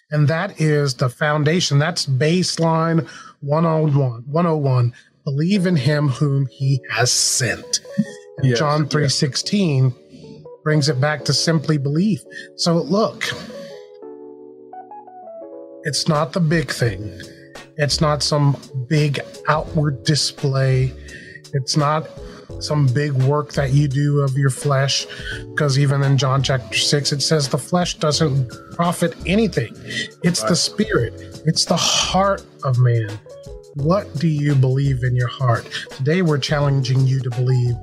And 0.10 0.28
that 0.28 0.60
is 0.60 0.96
the 0.96 1.10
foundation. 1.10 1.80
That's 1.80 2.06
baseline 2.06 3.08
101. 3.42 4.24
101. 4.28 4.94
Believe 5.24 5.66
in 5.66 5.76
him 5.76 6.08
whom 6.10 6.48
he 6.48 6.82
has 6.90 7.14
sent. 7.14 7.82
And 8.38 8.50
Yes, 8.50 8.60
John 8.60 8.88
yes. 8.92 9.22
3:16 9.22 9.94
brings 10.64 10.90
it 10.90 11.00
back 11.00 11.26
to 11.26 11.34
simply 11.34 11.78
believe. 11.78 12.24
So 12.56 12.76
look, 12.82 13.26
it's 15.84 16.08
not 16.08 16.34
the 16.34 16.40
big 16.40 16.72
thing. 16.72 17.22
It's 17.78 18.02
not 18.02 18.22
some 18.22 18.56
big 18.88 19.20
outward 19.48 20.04
display. 20.04 20.94
It's 21.54 21.76
not 21.76 22.08
some 22.60 22.86
big 22.88 23.14
work 23.14 23.54
that 23.54 23.72
you 23.72 23.88
do 23.88 24.22
of 24.22 24.38
your 24.38 24.50
flesh. 24.50 25.08
Because 25.50 25.80
even 25.80 26.04
in 26.04 26.18
John 26.18 26.44
chapter 26.44 26.78
6, 26.78 27.12
it 27.12 27.22
says 27.22 27.50
the 27.50 27.58
flesh 27.58 27.96
doesn't 27.96 28.52
profit 28.76 29.16
anything. 29.26 29.74
It's 30.24 30.44
the 30.44 30.56
spirit, 30.56 31.14
it's 31.46 31.66
the 31.66 31.78
heart 31.78 32.46
of 32.64 32.78
man. 32.78 33.20
What 33.76 34.14
do 34.20 34.28
you 34.28 34.54
believe 34.54 35.04
in 35.04 35.16
your 35.16 35.30
heart? 35.30 35.66
Today, 35.92 36.22
we're 36.22 36.38
challenging 36.38 37.08
you 37.08 37.22
to 37.22 37.30
believe 37.30 37.76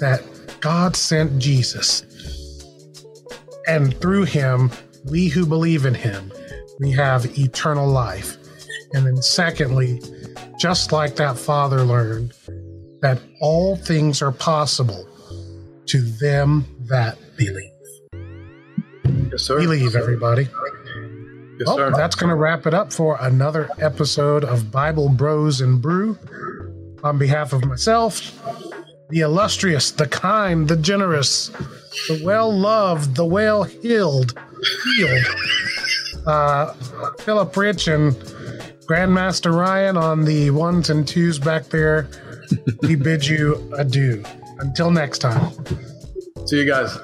that 0.00 0.22
God 0.60 0.96
sent 0.96 1.38
Jesus. 1.38 2.02
And 3.68 3.96
through 4.00 4.24
him, 4.24 4.70
we 5.04 5.28
who 5.28 5.46
believe 5.46 5.86
in 5.86 5.94
him, 5.94 6.32
we 6.80 6.90
have 6.92 7.38
eternal 7.38 7.86
life. 7.88 8.36
And 8.92 9.06
then, 9.06 9.20
secondly, 9.22 10.00
just 10.58 10.92
like 10.92 11.16
that 11.16 11.38
father 11.38 11.82
learned, 11.82 12.32
that 13.02 13.20
all 13.40 13.76
things 13.76 14.22
are 14.22 14.32
possible 14.32 15.06
to 15.86 16.00
them 16.00 16.64
that 16.88 17.18
believe. 17.36 17.70
Yes, 19.30 19.42
sir. 19.42 19.58
Believe, 19.60 19.94
everybody. 19.96 20.44
Yes, 21.58 21.66
Well, 21.66 21.76
sir. 21.76 21.90
that's 21.96 22.14
going 22.16 22.28
to 22.30 22.34
wrap 22.36 22.66
it 22.66 22.74
up 22.74 22.92
for 22.92 23.16
another 23.20 23.68
episode 23.78 24.44
of 24.44 24.70
Bible 24.70 25.08
Bros 25.08 25.60
and 25.60 25.80
Brew. 25.80 26.18
On 27.04 27.18
behalf 27.18 27.52
of 27.52 27.64
myself, 27.64 28.32
the 29.10 29.20
illustrious, 29.20 29.90
the 29.92 30.06
kind, 30.08 30.66
the 30.66 30.76
generous, 30.76 31.48
the 32.08 32.20
well 32.24 32.52
loved, 32.56 33.14
the 33.14 33.24
well 33.24 33.62
healed, 33.62 34.36
healed, 34.96 35.24
uh, 36.26 36.72
Philip 37.20 37.56
Rich 37.56 37.88
and 37.88 38.12
Grandmaster 38.88 39.52
Ryan 39.52 39.96
on 39.96 40.24
the 40.24 40.50
ones 40.50 40.90
and 40.90 41.06
twos 41.06 41.38
back 41.38 41.64
there, 41.64 42.08
we 42.82 42.94
bid 42.94 43.26
you 43.26 43.72
adieu. 43.76 44.24
Until 44.58 44.90
next 44.90 45.18
time. 45.18 45.52
See 46.46 46.58
you 46.58 46.66
guys. 46.66 46.96